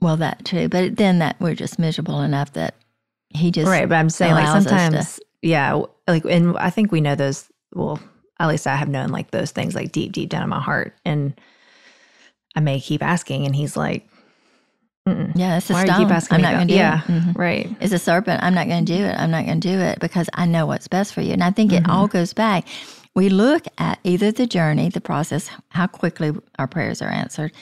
Well, 0.00 0.18
that 0.18 0.44
too. 0.44 0.68
But 0.68 0.96
then 0.96 1.20
that 1.20 1.36
we're 1.40 1.54
just 1.54 1.78
miserable 1.78 2.20
enough 2.20 2.52
that 2.52 2.74
he 3.30 3.50
just 3.50 3.68
right. 3.68 3.88
But 3.88 3.96
I'm 3.96 4.10
saying 4.10 4.32
like 4.32 4.62
sometimes, 4.62 5.16
to, 5.16 5.22
yeah, 5.42 5.80
like 6.06 6.24
and 6.26 6.56
I 6.58 6.70
think 6.70 6.92
we 6.92 7.00
know 7.00 7.14
those. 7.14 7.50
Well, 7.74 7.98
at 8.38 8.48
least 8.48 8.66
I 8.66 8.76
have 8.76 8.88
known 8.88 9.08
like 9.08 9.30
those 9.30 9.50
things 9.50 9.74
like 9.74 9.92
deep, 9.92 10.12
deep 10.12 10.28
down 10.28 10.42
in 10.42 10.48
my 10.48 10.60
heart, 10.60 10.94
and 11.04 11.38
I 12.56 12.60
may 12.60 12.80
keep 12.80 13.02
asking, 13.02 13.46
and 13.46 13.54
he's 13.54 13.76
like. 13.76 14.08
Mm-mm. 15.08 15.30
Yeah, 15.36 15.58
it's 15.58 15.70
a 15.70 15.72
Why 15.72 15.84
stone. 15.84 15.98
keep 15.98 16.08
asking 16.08 16.34
I'm 16.34 16.42
not 16.42 16.54
going 16.54 16.66
to 16.66 16.74
do 16.74 16.78
yeah, 16.78 17.00
it. 17.00 17.06
Mm-hmm. 17.06 17.40
Right. 17.40 17.76
It's 17.80 17.92
a 17.92 17.98
serpent. 17.98 18.42
I'm 18.42 18.54
not 18.54 18.66
going 18.66 18.84
to 18.84 18.92
do 18.92 19.04
it. 19.04 19.14
I'm 19.16 19.30
not 19.30 19.46
going 19.46 19.60
to 19.60 19.68
do 19.68 19.78
it 19.78 20.00
because 20.00 20.28
I 20.34 20.46
know 20.46 20.66
what's 20.66 20.88
best 20.88 21.14
for 21.14 21.20
you. 21.20 21.32
And 21.32 21.44
I 21.44 21.52
think 21.52 21.70
mm-hmm. 21.70 21.84
it 21.84 21.88
all 21.88 22.08
goes 22.08 22.32
back. 22.32 22.66
We 23.14 23.28
look 23.28 23.66
at 23.78 24.00
either 24.02 24.32
the 24.32 24.48
journey, 24.48 24.88
the 24.88 25.00
process, 25.00 25.48
how 25.68 25.86
quickly 25.86 26.32
our 26.58 26.66
prayers 26.66 27.00
are 27.02 27.08
answered. 27.08 27.52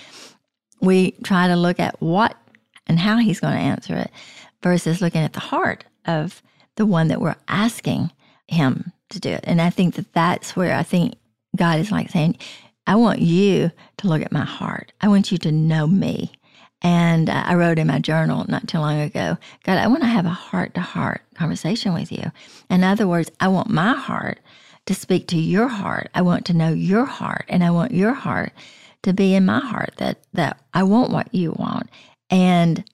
We 0.81 1.11
try 1.23 1.49
to 1.49 1.55
look 1.55 1.79
at 1.79 2.01
what 2.01 2.35
and 2.87 2.99
how 2.99 3.19
he's 3.19 3.41
going 3.41 3.53
to 3.53 3.61
answer 3.61 3.95
it 3.95 4.11
versus 4.63 5.03
looking 5.03 5.21
at 5.21 5.35
the 5.35 5.41
heart 5.41 5.85
of 6.07 6.43
the 6.77 6.87
one 6.87 7.09
that 7.09 7.21
we're 7.21 7.37
asking 7.47 8.11
him 8.49 8.91
to 9.11 9.21
do 9.21 9.29
it. 9.29 9.45
And 9.45 9.61
I 9.61 9.69
think 9.69 9.97
that 9.97 10.13
that's 10.15 10.57
where 10.57 10.75
I 10.75 10.83
think 10.83 11.15
God 11.55 11.79
is 11.79 11.93
like 11.93 12.11
saying, 12.11 12.39
I 12.87 12.97
want 12.97 13.21
you 13.21 13.71
to 13.99 14.09
look 14.09 14.23
at 14.23 14.33
my 14.33 14.45
heart. 14.45 14.93
I 15.01 15.09
want 15.09 15.33
you 15.33 15.39
to 15.39 15.53
know 15.53 15.87
me. 15.87 16.33
And 16.83 17.31
I 17.31 17.55
wrote 17.55 17.79
in 17.79 17.87
my 17.87 17.99
journal 17.99 18.45
not 18.47 18.69
too 18.69 18.79
long 18.79 19.01
ago, 19.01 19.39
God, 19.65 19.79
I 19.79 19.87
want 19.87 20.03
to 20.03 20.09
have 20.09 20.27
a 20.27 20.31
heart 20.31 20.75
to 20.75 20.83
heart 20.83 21.23
conversation 21.35 21.95
with 21.95 22.13
you. 22.13 22.31
In 22.69 22.85
other 22.85 23.09
words, 23.09 23.31
I 23.41 23.49
want 23.49 23.71
my 23.71 23.95
heart 23.95 24.39
to 24.87 24.95
speak 24.95 25.27
to 25.29 25.39
your 25.39 25.69
heart. 25.69 26.11
I 26.15 26.21
want 26.21 26.45
to 26.47 26.55
know 26.55 26.69
your 26.69 27.07
heart 27.07 27.47
and 27.49 27.65
I 27.65 27.71
want 27.71 27.93
your 27.93 28.13
heart 28.13 28.53
to 29.03 29.15
be 29.15 29.35
in 29.35 29.47
my 29.47 29.61
heart 29.61 29.95
that 29.97 30.19
that 30.35 30.61
I 30.75 30.83
want 30.83 31.11
what 31.11 31.35
you 31.35 31.53
want. 31.53 31.89
And 32.29 32.85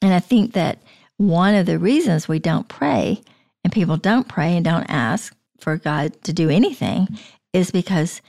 and 0.00 0.14
I 0.14 0.20
think 0.20 0.52
that 0.52 0.78
one 1.16 1.54
of 1.54 1.66
the 1.66 1.78
reasons 1.78 2.28
we 2.28 2.38
don't 2.38 2.68
pray 2.68 3.22
and 3.64 3.72
people 3.72 3.96
don't 3.96 4.28
pray 4.28 4.54
and 4.54 4.64
don't 4.64 4.86
ask 4.88 5.34
for 5.58 5.76
God 5.76 6.22
to 6.24 6.32
do 6.32 6.48
anything 6.48 7.08
is 7.52 7.70
because 7.72 8.20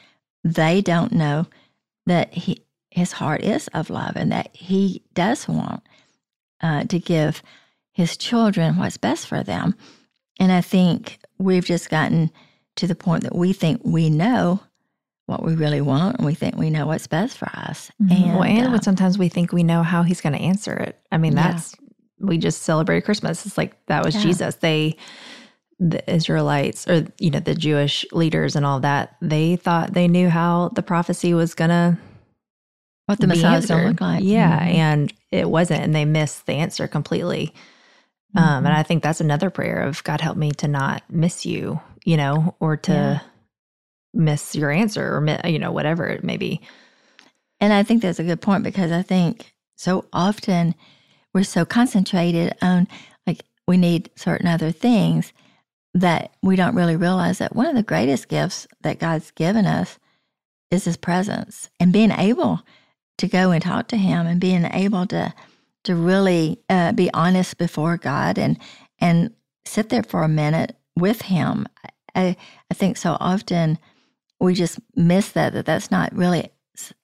they 0.56 0.82
don't 0.82 1.12
know 1.12 1.48
that 2.06 2.34
he, 2.34 2.64
his 2.92 3.12
heart 3.12 3.44
is 3.44 3.68
of 3.70 3.90
love 3.90 4.14
and 4.16 4.32
that 4.32 4.50
he 4.54 5.04
does 5.14 5.48
want 5.48 5.84
uh, 6.62 6.84
to 6.86 7.00
give 7.00 7.44
his 7.92 8.18
children 8.18 8.78
what's 8.78 8.98
best 8.98 9.28
for 9.28 9.44
them. 9.44 9.76
And 10.40 10.52
I 10.52 10.62
think 10.62 11.20
we've 11.38 11.66
just 11.66 11.90
gotten 11.90 12.32
to 12.76 12.88
the 12.88 12.96
point 12.96 13.24
that 13.24 13.36
we 13.36 13.54
think 13.54 13.82
we 13.84 14.10
know 14.10 14.60
what 15.26 15.44
we 15.44 15.56
really 15.56 15.82
want 15.82 16.18
and 16.18 16.26
we 16.26 16.34
think 16.34 16.56
we 16.56 16.70
know 16.70 16.86
what's 16.86 17.08
best 17.08 17.38
for 17.38 17.50
us. 17.54 17.92
Mm-hmm. 18.02 18.24
And, 18.24 18.34
well, 18.34 18.44
and 18.44 18.76
uh, 18.76 18.80
sometimes 18.82 19.18
we 19.18 19.30
think 19.30 19.52
we 19.52 19.64
know 19.64 19.84
how 19.84 20.04
he's 20.04 20.22
going 20.22 20.34
to 20.34 20.40
answer 20.42 20.74
it. 20.74 20.98
I 21.12 21.18
mean, 21.18 21.36
that's 21.36 21.74
yeah 21.74 21.88
we 22.20 22.38
just 22.38 22.64
celebrated 22.64 23.06
Christmas. 23.06 23.46
It's 23.46 23.58
like 23.58 23.76
that 23.88 24.04
was 24.04 24.16
yeah. 24.16 24.22
Jesus. 24.22 24.56
They, 24.56 24.96
the 25.80 26.10
Israelites 26.12 26.88
or, 26.88 27.06
you 27.20 27.30
know, 27.30 27.40
the 27.40 27.56
Jewish 27.56 28.06
leaders 28.12 28.56
and 28.56 28.66
all 28.66 28.80
that, 28.80 29.16
they 29.22 29.56
thought 29.56 29.94
they 29.94 30.08
knew 30.08 30.30
how 30.30 30.70
the 30.70 30.82
prophecy 30.82 31.34
was 31.34 31.54
to. 31.56 31.98
What 33.06 33.20
the 33.20 33.28
Messiah 33.28 33.58
was 33.58 33.68
to 33.68 33.76
look 33.78 34.02
like. 34.02 34.24
Yeah. 34.24 34.60
Mm-hmm. 34.60 34.76
And 34.76 35.14
it 35.32 35.50
wasn't. 35.50 35.84
And 35.84 35.96
they 35.96 36.04
missed 36.04 36.46
the 36.46 36.54
answer 36.54 36.88
completely. 36.88 37.54
Mm-hmm. 38.36 38.38
Um, 38.40 38.66
and 38.66 38.68
mm-hmm. 38.68 38.80
I 38.80 38.84
think 38.84 39.04
that's 39.04 39.22
another 39.22 39.50
prayer 39.50 39.82
of 39.82 40.04
God 40.04 40.20
help 40.20 40.38
me 40.38 40.52
to 40.54 40.68
not 40.68 41.04
miss 41.10 41.46
you, 41.46 41.80
you 42.04 42.18
know, 42.18 42.56
or 42.60 42.76
to 42.78 42.92
yeah. 42.92 43.20
miss 44.14 44.56
your 44.56 44.72
answer 44.72 45.04
or, 45.04 45.48
you 45.48 45.60
know, 45.60 45.72
whatever 45.72 46.06
it 46.08 46.24
may 46.24 46.38
be. 46.38 46.60
And 47.60 47.72
I 47.72 47.84
think 47.84 48.02
that's 48.02 48.20
a 48.20 48.24
good 48.24 48.42
point 48.42 48.64
because 48.64 48.92
I 48.92 49.04
think 49.04 49.54
so 49.76 50.06
often 50.12 50.76
we're 51.34 51.44
so 51.44 51.66
concentrated 51.66 52.56
on 52.62 52.88
like 53.26 53.44
we 53.68 53.78
need 53.78 54.10
certain 54.16 54.48
other 54.48 54.72
things 54.72 55.34
that 55.94 56.36
we 56.42 56.56
don't 56.56 56.76
really 56.76 56.96
realize 56.96 57.40
that 57.40 57.56
one 57.56 57.66
of 57.66 57.76
the 57.76 57.84
greatest 57.84 58.28
gifts 58.28 58.68
that 58.82 59.00
God's 59.00 59.32
given 59.32 59.66
us 59.66 59.98
is 60.70 60.86
his 60.86 60.98
presence 60.98 61.70
and 61.80 61.94
being 61.94 62.12
able 62.12 62.62
to 63.18 63.28
go 63.28 63.52
and 63.52 63.62
talk 63.62 63.88
to 63.88 63.98
him 63.98 64.28
and 64.28 64.40
being 64.40 64.66
able 64.66 65.08
to 65.08 65.34
to 65.84 65.96
really 65.96 66.60
uh, 66.70 66.92
be 66.92 67.10
honest 67.14 67.58
before 67.58 67.98
God 67.98 68.38
and 68.38 68.58
and 69.00 69.34
sit 69.66 69.90
there 69.90 70.04
for 70.04 70.24
a 70.24 70.28
minute 70.28 70.76
with 70.96 71.24
him. 71.24 71.66
I 72.14 72.36
I 72.70 72.74
think 72.74 72.98
so 72.98 73.18
often 73.20 73.80
we 74.40 74.54
just 74.54 74.80
miss 74.96 75.30
that 75.32 75.54
that 75.54 75.66
that's 75.66 75.90
not 75.90 76.14
really 76.14 76.52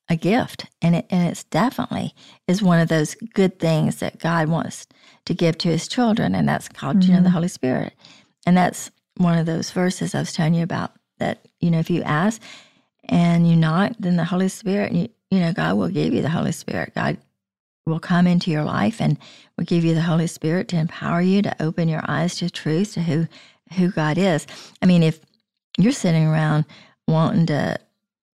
a 0.10 0.16
gift 0.16 0.66
and 0.82 0.96
it 0.98 1.06
and 1.10 1.30
it's 1.30 1.46
definitely 1.46 2.14
is 2.48 2.62
one 2.62 2.80
of 2.80 2.90
those 2.90 3.16
good 3.34 3.58
things 3.58 3.98
that 3.98 4.20
God 4.20 4.50
wants 4.50 4.86
to 5.26 5.34
give 5.34 5.58
to 5.60 5.70
his 5.70 5.88
children 5.88 6.36
and 6.36 6.48
that's 6.48 6.68
called 6.68 6.98
mm-hmm. 6.98 7.10
you 7.10 7.16
know 7.16 7.22
the 7.22 7.30
mm-hmm. 7.30 7.36
Holy 7.36 7.48
Spirit. 7.48 7.94
And 8.46 8.58
that's 8.58 8.92
one 9.18 9.38
of 9.38 9.46
those 9.46 9.72
verses 9.72 10.16
I 10.16 10.20
was 10.20 10.34
telling 10.34 10.54
you 10.54 10.64
about 10.64 10.92
that 11.20 11.48
you 11.60 11.70
know 11.72 11.80
if 11.80 11.90
you 11.90 12.02
ask 12.04 12.42
and 13.06 13.48
you 13.48 13.56
knock 13.56 13.94
then 14.00 14.16
the 14.16 14.26
Holy 14.26 14.50
Spirit 14.50 14.92
you, 14.92 15.10
you 15.30 15.40
know 15.40 15.54
God 15.54 15.78
will 15.78 15.90
give 15.90 16.14
you 16.14 16.22
the 16.22 16.30
Holy 16.30 16.52
Spirit. 16.52 16.94
God 16.96 17.18
will 17.86 18.00
come 18.00 18.28
into 18.28 18.50
your 18.50 18.64
life 18.64 19.02
and 19.02 19.18
will 19.58 19.66
give 19.66 19.84
you 19.84 19.94
the 19.94 20.02
Holy 20.02 20.28
Spirit 20.28 20.68
to 20.70 20.78
empower 20.78 21.22
you 21.22 21.42
to 21.42 21.62
open 21.62 21.90
your 21.90 22.04
eyes 22.08 22.38
to 22.38 22.50
truth 22.50 22.94
to 22.94 23.02
who 23.04 23.28
who 23.78 23.90
God 23.90 24.18
is. 24.18 24.48
I 24.82 24.86
mean 24.86 25.04
if 25.04 25.20
you're 25.78 25.92
sitting 25.92 26.26
around 26.26 26.66
wanting 27.08 27.46
to 27.48 27.80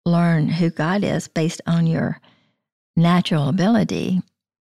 learn 0.05 0.49
who 0.49 0.71
God 0.71 1.05
is 1.05 1.29
based 1.29 1.61
on 1.67 1.87
your 1.87 2.21
natural 2.97 3.49
ability, 3.49 4.23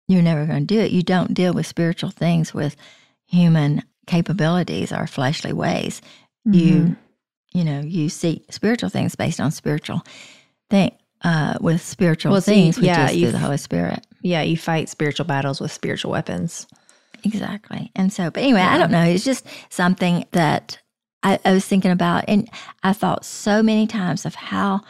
you're 0.08 0.22
never 0.22 0.46
going 0.46 0.66
to 0.66 0.74
do 0.74 0.80
it. 0.80 0.90
You 0.90 1.02
don't 1.02 1.34
deal 1.34 1.52
with 1.52 1.66
spiritual 1.66 2.10
things 2.10 2.52
with 2.54 2.76
human 3.26 3.82
capabilities 4.08 4.90
or 4.90 5.06
fleshly 5.06 5.52
ways. 5.52 6.02
Mm-hmm. 6.46 6.58
You, 6.58 6.96
you 7.52 7.64
know, 7.64 7.80
you 7.80 8.08
see 8.08 8.44
spiritual 8.50 8.90
things 8.90 9.14
based 9.14 9.40
on 9.40 9.52
spiritual 9.52 10.02
thing 10.70 10.92
uh, 11.22 11.54
with 11.60 11.80
spiritual 11.80 12.32
well, 12.32 12.40
things, 12.40 12.76
see, 12.76 12.86
yeah, 12.86 13.10
you, 13.10 13.26
through 13.26 13.32
the 13.32 13.38
Holy 13.38 13.56
Spirit. 13.56 14.04
Yeah, 14.22 14.42
you 14.42 14.56
fight 14.56 14.88
spiritual 14.88 15.26
battles 15.26 15.60
with 15.60 15.70
spiritual 15.70 16.10
weapons. 16.10 16.66
Exactly. 17.24 17.90
And 17.94 18.12
so, 18.12 18.30
but 18.30 18.42
anyway, 18.42 18.60
yeah. 18.60 18.74
I 18.74 18.78
don't 18.78 18.90
know. 18.90 19.02
It's 19.02 19.24
just 19.24 19.46
something 19.70 20.24
that 20.32 20.78
I, 21.22 21.38
I 21.44 21.52
was 21.52 21.64
thinking 21.64 21.90
about, 21.90 22.24
and 22.28 22.48
I 22.82 22.92
thought 22.92 23.24
so 23.24 23.62
many 23.62 23.86
times 23.86 24.24
of 24.24 24.34
how 24.34 24.82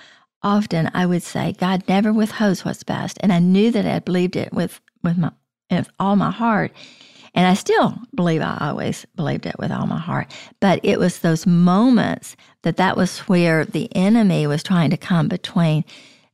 often 0.42 0.90
I 0.94 1.07
would 1.07 1.22
say, 1.22 1.52
God 1.52 1.85
never 1.88 2.12
withholds 2.12 2.64
what's 2.64 2.83
best. 2.83 3.18
And 3.20 3.33
I 3.33 3.38
knew 3.38 3.70
that 3.70 3.87
I 3.87 3.98
believed 3.98 4.37
it 4.37 4.52
with, 4.52 4.81
with, 5.02 5.16
my, 5.16 5.33
with 5.70 5.88
all 5.98 6.16
my 6.16 6.31
heart. 6.31 6.72
And 7.35 7.47
I 7.47 7.55
still 7.55 7.99
believe 8.14 8.43
I 8.43 8.57
always 8.61 9.07
believed 9.17 9.47
it 9.47 9.59
with 9.59 9.71
all 9.71 9.87
my 9.87 9.99
heart. 9.99 10.33
But 10.61 10.81
it 10.83 10.99
was 10.99 11.21
those 11.21 11.47
moments 11.47 12.37
that 12.62 12.77
that 12.77 12.97
was 12.97 13.21
where 13.21 13.64
the 13.64 13.95
enemy 13.95 14.47
was 14.47 14.62
trying 14.62 14.91
to 14.91 14.97
come 14.97 15.29
between 15.29 15.85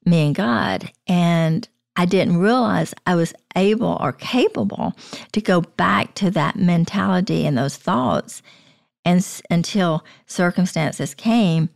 me 0.05 0.27
and 0.27 0.35
God. 0.35 0.91
And 1.07 1.69
I 1.97 2.07
didn't 2.07 2.39
realize 2.39 2.95
I 3.07 3.15
was 3.15 3.35
able 3.57 3.99
or 4.01 4.13
capable 4.13 4.95
to 5.33 5.41
go 5.41 5.61
back 5.61 6.15
to 6.15 6.31
that 6.33 6.57
mentality 6.57 7.47
and 7.47 7.57
those 7.57 7.77
thoughts 7.77 8.43
and 9.05 9.25
until 9.51 10.05
circumstances 10.27 11.15
came 11.15 11.69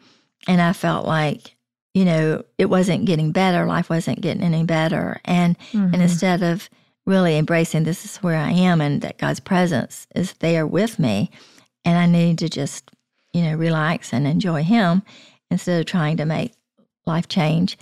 and 0.48 0.60
I 0.60 0.72
felt 0.72 1.06
like 1.06 1.54
you 1.94 2.04
know, 2.04 2.44
it 2.58 2.66
wasn't 2.66 3.06
getting 3.06 3.32
better, 3.32 3.66
life 3.66 3.90
wasn't 3.90 4.20
getting 4.20 4.42
any 4.42 4.62
better. 4.62 5.20
And 5.24 5.58
mm-hmm. 5.72 5.94
and 5.94 6.02
instead 6.02 6.42
of 6.42 6.68
really 7.08 7.36
embracing 7.38 7.84
this 7.84 8.04
is 8.04 8.18
where 8.18 8.36
I 8.36 8.50
am 8.52 8.80
and 8.80 9.00
that 9.00 9.18
God's 9.18 9.40
presence 9.40 10.06
is 10.14 10.34
there 10.34 10.66
with 10.66 10.98
me 10.98 11.30
and 11.84 11.96
I 11.98 12.06
need 12.06 12.38
to 12.40 12.48
just, 12.48 12.90
you 13.32 13.42
know, 13.42 13.54
relax 13.56 14.12
and 14.12 14.26
enjoy 14.26 14.62
him 14.62 15.02
instead 15.50 15.80
of 15.80 15.86
trying 15.86 16.18
to 16.18 16.26
make 16.26 16.52
life 17.06 17.26
change. 17.26 17.78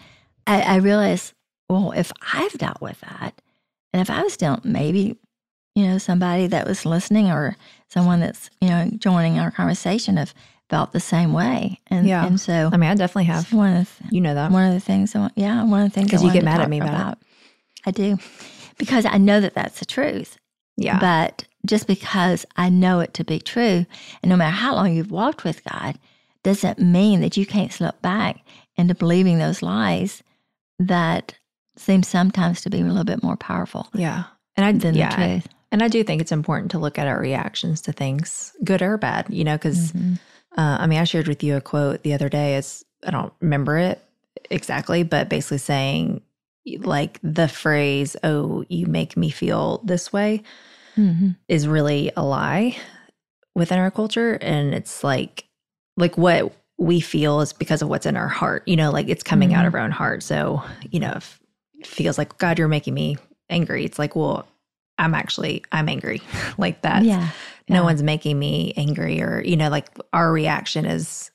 I, 0.47 0.63
I 0.63 0.77
realized 0.77 1.33
well, 1.69 1.91
if 1.91 2.13
I've 2.33 2.53
dealt 2.59 2.81
with 2.81 3.01
that, 3.01 3.35
and 3.93 4.01
if 4.01 4.09
I 4.09 4.23
was 4.23 4.37
dealt, 4.37 4.65
maybe, 4.65 5.17
you 5.75 5.85
know, 5.87 5.99
somebody 5.99 6.47
that 6.47 6.65
was 6.65 6.87
listening 6.87 7.29
or 7.29 7.57
someone 7.89 8.21
that's, 8.21 8.51
you 8.61 8.69
know, 8.69 8.89
joining 8.97 9.41
our 9.41 9.51
conversation 9.51 10.17
have 10.17 10.33
felt 10.71 10.93
the 10.93 11.01
same 11.01 11.33
way. 11.33 11.81
And, 11.89 12.07
Yeah. 12.07 12.25
and 12.25 12.41
so 12.41 12.71
I 12.73 12.77
mean, 12.77 12.89
I 12.89 12.95
definitely 12.95 13.25
have. 13.25 13.53
one 13.53 13.77
of 13.79 13.99
the, 13.99 14.15
You 14.15 14.21
know 14.21 14.35
that. 14.35 14.53
one 14.53 14.65
of 14.65 14.75
the 14.75 14.81
things, 14.81 15.17
I 15.17 15.19
want, 15.19 15.33
yeah, 15.35 15.65
one 15.65 15.83
of 15.83 15.89
the 15.91 15.95
things 15.95 16.07
because 16.07 16.23
you 16.23 16.33
get 16.33 16.45
mad 16.45 16.61
at 16.61 16.69
me 16.71 16.79
about 16.79 17.15
it. 17.15 17.19
I 17.85 17.91
do, 17.91 18.19
because 18.79 19.07
I 19.07 19.19
know 19.19 19.41
that 19.41 19.55
that's 19.55 19.79
the 19.79 19.85
truth. 19.87 20.39
Yeah. 20.77 20.99
But 20.99 21.47
just 21.65 21.87
because 21.87 22.47
I 22.57 22.69
know 22.69 23.01
it 23.01 23.15
to 23.15 23.25
be 23.25 23.39
true, 23.39 23.87
and 24.23 24.31
no 24.31 24.37
matter 24.37 24.55
how 24.55 24.75
long 24.75 24.95
you've 24.95 25.11
walked 25.11 25.45
with 25.45 25.65
God, 25.65 25.99
doesn't 26.43 26.79
mean 26.79 27.21
that 27.23 27.37
you 27.37 27.45
can't 27.47 27.73
slip 27.73 28.01
back 28.03 28.41
into 28.77 28.95
believing 28.95 29.39
those 29.39 29.63
lies 29.63 30.23
that 30.79 31.35
seem 31.77 32.03
sometimes 32.03 32.61
to 32.63 32.71
be 32.71 32.81
a 32.81 32.85
little 32.85 33.05
bit 33.05 33.23
more 33.23 33.37
powerful 33.37 33.89
yeah. 33.95 34.25
And 34.57 34.65
I 34.65 34.73
than 34.73 34.95
yeah, 34.95 35.11
the 35.11 35.17
truth. 35.17 35.49
And 35.73 35.83
I 35.83 35.89
do 35.89 36.05
think 36.05 36.21
it's 36.21 36.33
important 36.33 36.71
to 36.71 36.79
look 36.79 36.99
at 36.99 37.07
our 37.07 37.19
reactions 37.19 37.81
to 37.83 37.93
things, 37.93 38.55
good 38.63 38.81
or 38.81 38.97
bad, 38.97 39.27
you 39.29 39.45
know, 39.45 39.57
because 39.57 39.93
Mhm. 39.93 40.19
uh, 40.57 40.77
I 40.81 40.87
mean, 40.87 40.99
I 41.01 41.05
shared 41.05 41.29
with 41.29 41.43
you 41.43 41.57
a 41.57 41.61
quote 41.61 42.03
the 42.03 42.15
other 42.15 42.29
day. 42.29 42.57
It's, 42.57 42.85
I 43.05 43.11
don't 43.11 43.33
remember 43.41 43.77
it 43.77 44.01
exactly, 44.51 45.03
but 45.03 45.29
basically 45.29 45.59
saying, 45.59 46.23
like, 46.81 47.19
the 47.23 47.49
phrase, 47.49 48.17
oh, 48.25 48.65
you 48.69 48.87
make 48.87 49.17
me 49.17 49.31
feel 49.31 49.79
this 49.85 50.13
way 50.13 50.43
Mhm. 50.97 51.37
is 51.49 51.69
really 51.69 52.11
a 52.17 52.25
lie 52.25 52.77
within 53.55 53.79
our 53.79 53.91
culture. 53.91 54.35
And 54.41 54.75
it's 54.75 55.05
like, 55.05 55.45
like 55.97 56.19
what 56.19 56.53
we 56.79 57.01
feel 57.01 57.41
is 57.41 57.53
because 57.53 57.81
of 57.83 57.89
what's 57.89 58.07
in 58.07 58.17
our 58.17 58.29
heart, 58.29 58.63
you 58.67 58.77
know, 58.77 58.91
like 58.91 59.09
it's 59.09 59.23
coming 59.23 59.55
out 59.55 59.65
Mhm. 59.65 59.69
of 59.69 59.75
our 59.75 59.81
own 59.81 59.91
heart. 59.91 60.23
So, 60.23 60.63
you 60.91 61.01
know, 61.01 61.13
if 61.17 61.41
it 61.79 61.87
feels 61.87 62.19
like, 62.19 62.37
God, 62.39 62.59
you're 62.59 62.69
making 62.69 62.95
me 62.95 63.17
angry, 63.49 63.85
it's 63.85 63.99
like, 63.99 64.17
well, 64.17 64.47
I'm 64.99 65.15
actually, 65.15 65.63
I'm 65.73 65.89
angry 65.89 66.21
like 66.59 66.83
that. 66.83 67.05
yeah. 67.05 67.31
No 67.69 67.77
yeah. 67.77 67.83
one's 67.83 68.03
making 68.03 68.39
me 68.39 68.73
angry 68.77 69.21
or, 69.23 69.43
you 69.43 69.57
know, 69.57 69.69
like 69.71 69.89
our 70.13 70.31
reaction 70.33 70.85
is, 70.85 71.31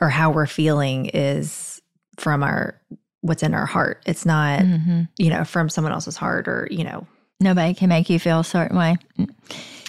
or 0.00 0.08
how 0.08 0.30
we're 0.30 0.46
feeling 0.46 1.06
is 1.06 1.80
from 2.18 2.42
our, 2.42 2.80
what's 3.22 3.42
in 3.42 3.54
our 3.54 3.66
heart. 3.66 4.02
It's 4.06 4.24
not, 4.24 4.60
Mhm. 4.60 5.08
you 5.18 5.30
know, 5.30 5.44
from 5.44 5.68
someone 5.68 5.92
else's 5.92 6.16
heart 6.16 6.48
or, 6.48 6.68
you 6.70 6.84
know, 6.84 7.06
Nobody 7.42 7.72
can 7.72 7.88
make 7.88 8.10
you 8.10 8.18
feel 8.18 8.40
a 8.40 8.44
certain 8.44 8.76
way. 8.76 8.96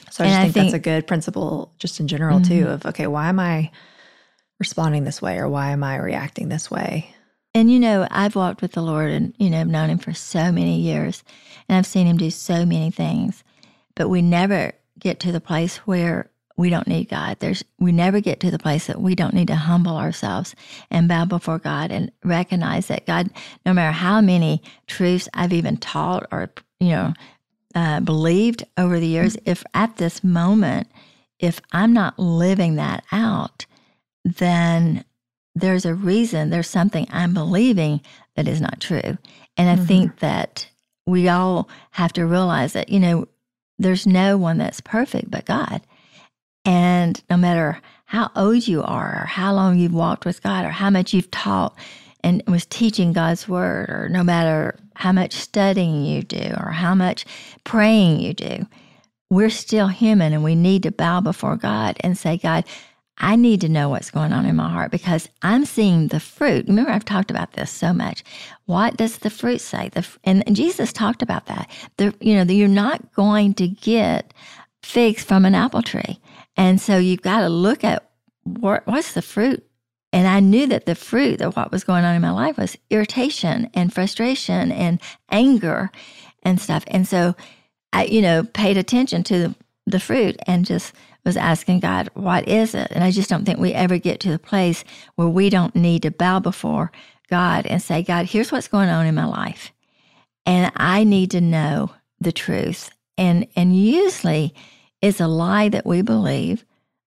So 0.09 0.23
I 0.23 0.27
And 0.27 0.31
just 0.33 0.39
I 0.39 0.41
think, 0.43 0.55
that's 0.55 0.73
a 0.73 0.79
good 0.79 1.05
principle 1.05 1.73
just 1.79 1.99
in 1.99 2.07
general 2.07 2.39
too 2.39 2.65
Mhm. 2.65 2.73
of 2.73 2.85
okay, 2.85 3.07
why 3.07 3.27
am 3.27 3.39
I 3.41 3.71
responding 4.59 5.03
this 5.03 5.21
way 5.21 5.37
or 5.37 5.49
why 5.49 5.71
am 5.71 5.83
I 5.83 5.97
reacting 5.97 6.49
this 6.49 6.71
way? 6.71 7.13
And 7.53 7.69
you 7.69 7.79
know, 7.79 8.07
I've 8.09 8.35
walked 8.37 8.61
with 8.61 8.71
the 8.71 8.81
Lord 8.81 9.11
and, 9.11 9.33
you 9.37 9.49
know, 9.49 9.59
I've 9.59 9.67
known 9.67 9.89
him 9.89 9.97
for 9.97 10.13
so 10.13 10.51
many 10.51 10.79
years 10.79 11.23
and 11.67 11.77
I've 11.77 11.85
seen 11.85 12.07
him 12.07 12.15
do 12.17 12.29
so 12.31 12.65
many 12.65 12.89
things. 12.91 13.43
But 13.95 14.07
we 14.07 14.21
never 14.21 14.71
get 14.97 15.19
to 15.21 15.31
the 15.33 15.41
place 15.41 15.77
where 15.79 16.29
we 16.61 16.69
don't 16.69 16.87
need 16.87 17.09
God. 17.09 17.37
There's 17.39 17.63
we 17.79 17.91
never 17.91 18.21
get 18.21 18.39
to 18.41 18.51
the 18.51 18.59
place 18.59 18.85
that 18.85 19.01
we 19.01 19.15
don't 19.15 19.33
need 19.33 19.47
to 19.47 19.55
humble 19.55 19.97
ourselves 19.97 20.55
and 20.91 21.07
bow 21.07 21.25
before 21.25 21.57
God 21.57 21.91
and 21.91 22.11
recognize 22.23 22.85
that 22.87 23.07
God, 23.07 23.31
no 23.65 23.73
matter 23.73 23.91
how 23.91 24.21
many 24.21 24.61
truths 24.85 25.27
I've 25.33 25.53
even 25.53 25.77
taught 25.77 26.27
or 26.31 26.51
you 26.79 26.89
know 26.89 27.13
uh, 27.73 27.99
believed 28.01 28.63
over 28.77 28.99
the 28.99 29.07
years, 29.07 29.35
if 29.43 29.63
at 29.73 29.97
this 29.97 30.23
moment, 30.23 30.87
if 31.39 31.59
I'm 31.71 31.93
not 31.93 32.19
living 32.19 32.75
that 32.75 33.05
out, 33.11 33.65
then 34.23 35.03
there's 35.55 35.85
a 35.85 35.95
reason, 35.95 36.51
there's 36.51 36.69
something 36.69 37.07
I'm 37.09 37.33
believing 37.33 38.01
that 38.35 38.47
is 38.47 38.61
not 38.61 38.79
true. 38.79 39.17
And 39.57 39.67
I 39.67 39.75
Mhm. 39.75 39.87
think 39.87 40.19
that 40.19 40.67
we 41.07 41.27
all 41.27 41.67
have 41.91 42.13
to 42.13 42.25
realize 42.25 42.73
that, 42.73 42.89
you 42.89 42.99
know, 42.99 43.27
there's 43.79 44.05
no 44.05 44.37
one 44.37 44.59
that's 44.59 44.79
perfect 44.79 45.31
but 45.31 45.45
God. 45.45 45.81
And 46.65 47.21
no 47.29 47.37
matter 47.37 47.81
how 48.05 48.29
old 48.35 48.67
you 48.67 48.83
are, 48.83 49.21
or 49.23 49.25
how 49.25 49.53
long 49.53 49.77
you've 49.77 49.93
walked 49.93 50.25
with 50.25 50.43
God, 50.43 50.65
or 50.65 50.69
how 50.69 50.89
much 50.89 51.13
you've 51.13 51.31
taught 51.31 51.75
and 52.23 52.43
was 52.47 52.65
teaching 52.65 53.13
God's 53.13 53.47
word, 53.47 53.89
or 53.89 54.09
no 54.09 54.23
matter 54.23 54.77
how 54.95 55.11
much 55.11 55.33
studying 55.33 56.03
you 56.05 56.21
do, 56.21 56.53
or 56.57 56.71
how 56.71 56.93
much 56.93 57.25
praying 57.63 58.19
you 58.19 58.33
do, 58.33 58.67
we're 59.29 59.49
still 59.49 59.87
human 59.87 60.33
and 60.33 60.43
we 60.43 60.55
need 60.55 60.83
to 60.83 60.91
bow 60.91 61.21
before 61.21 61.55
God 61.55 61.97
and 62.01 62.17
say, 62.17 62.37
God, 62.37 62.65
I 63.17 63.35
need 63.35 63.61
to 63.61 63.69
know 63.69 63.87
what's 63.87 64.11
going 64.11 64.33
on 64.33 64.45
in 64.45 64.55
my 64.55 64.69
heart 64.69 64.91
because 64.91 65.29
I'm 65.41 65.63
seeing 65.63 66.07
the 66.07 66.19
fruit. 66.19 66.67
Remember, 66.67 66.91
I've 66.91 67.05
talked 67.05 67.31
about 67.31 67.53
this 67.53 67.71
so 67.71 67.93
much. 67.93 68.23
What 68.65 68.97
does 68.97 69.19
the 69.19 69.29
fruit 69.29 69.61
say? 69.61 69.89
The, 69.89 70.05
and 70.23 70.43
Jesus 70.55 70.91
talked 70.91 71.21
about 71.21 71.45
that. 71.45 71.69
The, 71.97 72.13
you 72.19 72.35
know, 72.35 72.51
you're 72.51 72.67
not 72.67 73.13
going 73.13 73.53
to 73.55 73.67
get 73.67 74.33
figs 74.81 75.23
from 75.23 75.45
an 75.45 75.55
apple 75.55 75.83
tree. 75.83 76.19
And 76.61 76.79
so 76.79 76.99
you've 76.99 77.23
got 77.23 77.39
to 77.39 77.49
look 77.49 77.83
at 77.83 78.07
what, 78.43 78.85
what's 78.85 79.13
the 79.13 79.23
fruit. 79.23 79.65
And 80.13 80.27
I 80.27 80.41
knew 80.41 80.67
that 80.67 80.85
the 80.85 80.93
fruit 80.93 81.41
of 81.41 81.55
what 81.55 81.71
was 81.71 81.83
going 81.83 82.05
on 82.05 82.13
in 82.13 82.21
my 82.21 82.29
life 82.29 82.59
was 82.59 82.77
irritation 82.91 83.71
and 83.73 83.91
frustration 83.91 84.71
and 84.71 85.01
anger 85.31 85.89
and 86.43 86.61
stuff. 86.61 86.83
And 86.85 87.07
so 87.07 87.35
I, 87.91 88.03
you 88.03 88.21
know, 88.21 88.43
paid 88.43 88.77
attention 88.77 89.23
to 89.23 89.39
the, 89.39 89.55
the 89.87 89.99
fruit 89.99 90.35
and 90.45 90.63
just 90.63 90.93
was 91.25 91.35
asking 91.35 91.79
God, 91.79 92.11
what 92.13 92.47
is 92.47 92.75
it? 92.75 92.89
And 92.91 93.03
I 93.03 93.09
just 93.09 93.27
don't 93.27 93.43
think 93.43 93.57
we 93.57 93.73
ever 93.73 93.97
get 93.97 94.19
to 94.19 94.29
the 94.29 94.37
place 94.37 94.83
where 95.15 95.29
we 95.29 95.49
don't 95.49 95.75
need 95.75 96.03
to 96.03 96.11
bow 96.11 96.41
before 96.41 96.91
God 97.27 97.65
and 97.65 97.81
say, 97.81 98.03
God, 98.03 98.27
here's 98.27 98.51
what's 98.51 98.67
going 98.67 98.89
on 98.89 99.07
in 99.07 99.15
my 99.15 99.25
life. 99.25 99.71
And 100.45 100.71
I 100.75 101.05
need 101.05 101.31
to 101.31 101.41
know 101.41 101.89
the 102.19 102.31
truth. 102.31 102.91
And 103.17 103.47
and 103.55 103.75
usually 103.75 104.53
it's 105.01 105.19
a 105.21 105.27
lie 105.27 105.69
that 105.69 105.85
we 105.85 106.01
believe 106.01 106.65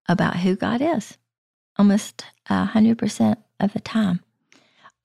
about 0.09 0.37
who 0.39 0.57
God 0.57 0.83
is. 0.83 1.19
Almost 1.79 2.25
a 2.49 2.65
hundred 2.67 2.99
percent 2.99 3.39
of 3.61 3.73
the 3.73 3.81
time. 3.81 4.21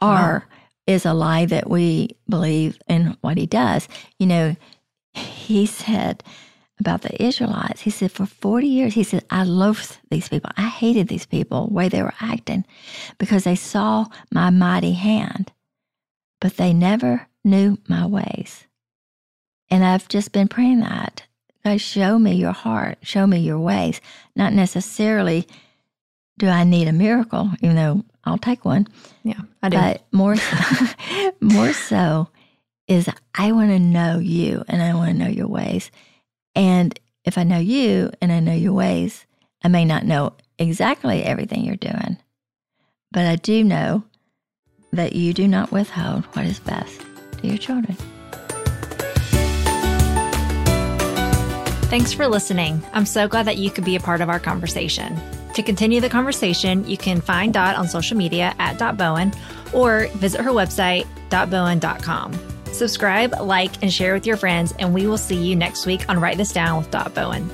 Or 0.01 0.07
Wow. 0.15 0.43
is 0.87 1.05
a 1.05 1.13
lie 1.13 1.45
that 1.45 1.69
we 1.69 2.17
believe 2.29 2.79
in 2.87 3.17
what 3.21 3.37
he 3.37 3.45
does. 3.47 3.87
You 4.19 4.27
know, 4.27 4.55
he 5.13 5.65
said 5.65 6.23
about 6.79 7.01
the 7.03 7.21
Israelites, 7.23 7.81
he 7.81 7.89
said, 7.91 8.11
for 8.11 8.25
40 8.25 8.67
years, 8.67 8.93
he 8.95 9.03
said, 9.03 9.25
I 9.29 9.43
loathed 9.43 9.99
these 10.11 10.29
people. 10.29 10.51
I 10.57 10.67
hated 10.67 11.07
these 11.09 11.25
people, 11.25 11.67
the 11.67 11.73
way 11.73 11.89
they 11.89 12.03
were 12.03 12.13
acting, 12.21 12.65
because 13.17 13.43
they 13.45 13.55
saw 13.55 14.05
my 14.31 14.49
mighty 14.49 14.93
hand, 14.93 15.51
but 16.41 16.57
they 16.57 16.73
never 16.73 17.27
knew 17.43 17.77
my 17.87 18.05
ways. 18.05 18.65
And 19.69 19.83
I've 19.85 20.07
just 20.07 20.31
been 20.31 20.47
praying 20.47 20.81
that. 20.81 21.23
God, 21.63 21.81
show 21.81 22.17
me 22.17 22.33
your 22.33 22.51
heart, 22.53 22.97
show 23.01 23.27
me 23.27 23.39
your 23.39 23.59
ways. 23.59 23.99
Not 24.35 24.53
necessarily 24.53 25.47
do 26.37 26.47
I 26.47 26.63
need 26.63 26.87
a 26.87 26.93
miracle, 26.93 27.51
even 27.61 27.75
though 27.75 28.03
I'll 28.23 28.37
take 28.37 28.63
one. 28.63 28.87
Yeah, 29.23 29.41
I 29.61 29.69
do. 29.69 29.77
But 29.77 30.05
more, 30.11 30.35
more 31.41 31.73
so 31.73 32.29
is 32.87 33.09
I 33.35 33.51
want 33.51 33.69
to 33.69 33.79
know 33.79 34.19
you 34.19 34.63
and 34.67 34.81
I 34.81 34.93
want 34.93 35.11
to 35.11 35.17
know 35.17 35.27
your 35.27 35.47
ways. 35.47 35.91
And 36.55 36.97
if 37.25 37.37
I 37.37 37.43
know 37.43 37.59
you 37.59 38.11
and 38.21 38.31
I 38.31 38.39
know 38.39 38.53
your 38.53 38.73
ways, 38.73 39.25
I 39.63 39.67
may 39.67 39.85
not 39.85 40.05
know 40.05 40.33
exactly 40.57 41.23
everything 41.23 41.63
you're 41.63 41.75
doing, 41.75 42.17
but 43.11 43.25
I 43.25 43.35
do 43.35 43.63
know 43.63 44.03
that 44.91 45.13
you 45.13 45.33
do 45.33 45.47
not 45.47 45.71
withhold 45.71 46.25
what 46.33 46.45
is 46.45 46.59
best 46.59 47.01
to 47.39 47.47
your 47.47 47.57
children. 47.57 47.97
Thanks 51.89 52.13
for 52.13 52.27
listening. 52.27 52.83
I'm 52.93 53.07
so 53.07 53.27
glad 53.27 53.47
that 53.47 53.57
you 53.57 53.71
could 53.71 53.83
be 53.83 53.95
a 53.95 53.99
part 53.99 54.21
of 54.21 54.29
our 54.29 54.39
conversation. 54.39 55.19
To 55.55 55.63
continue 55.63 55.99
the 55.99 56.07
conversation, 56.07 56.87
you 56.87 56.97
can 56.97 57.19
find 57.19 57.51
Dot 57.51 57.75
on 57.75 57.87
social 57.87 58.15
media 58.15 58.53
at 58.59 58.77
Dot 58.77 58.95
Bowen 58.95 59.33
or 59.73 60.07
visit 60.13 60.41
her 60.41 60.51
website, 60.51 61.07
dotbowen.com. 61.29 62.37
Subscribe, 62.65 63.33
like, 63.41 63.71
and 63.81 63.91
share 63.91 64.13
with 64.13 64.27
your 64.27 64.37
friends, 64.37 64.71
and 64.77 64.93
we 64.93 65.07
will 65.07 65.17
see 65.17 65.35
you 65.35 65.55
next 65.55 65.87
week 65.87 66.07
on 66.07 66.19
Write 66.19 66.37
This 66.37 66.53
Down 66.53 66.77
with 66.77 66.91
Dot 66.91 67.15
Bowen. 67.15 67.49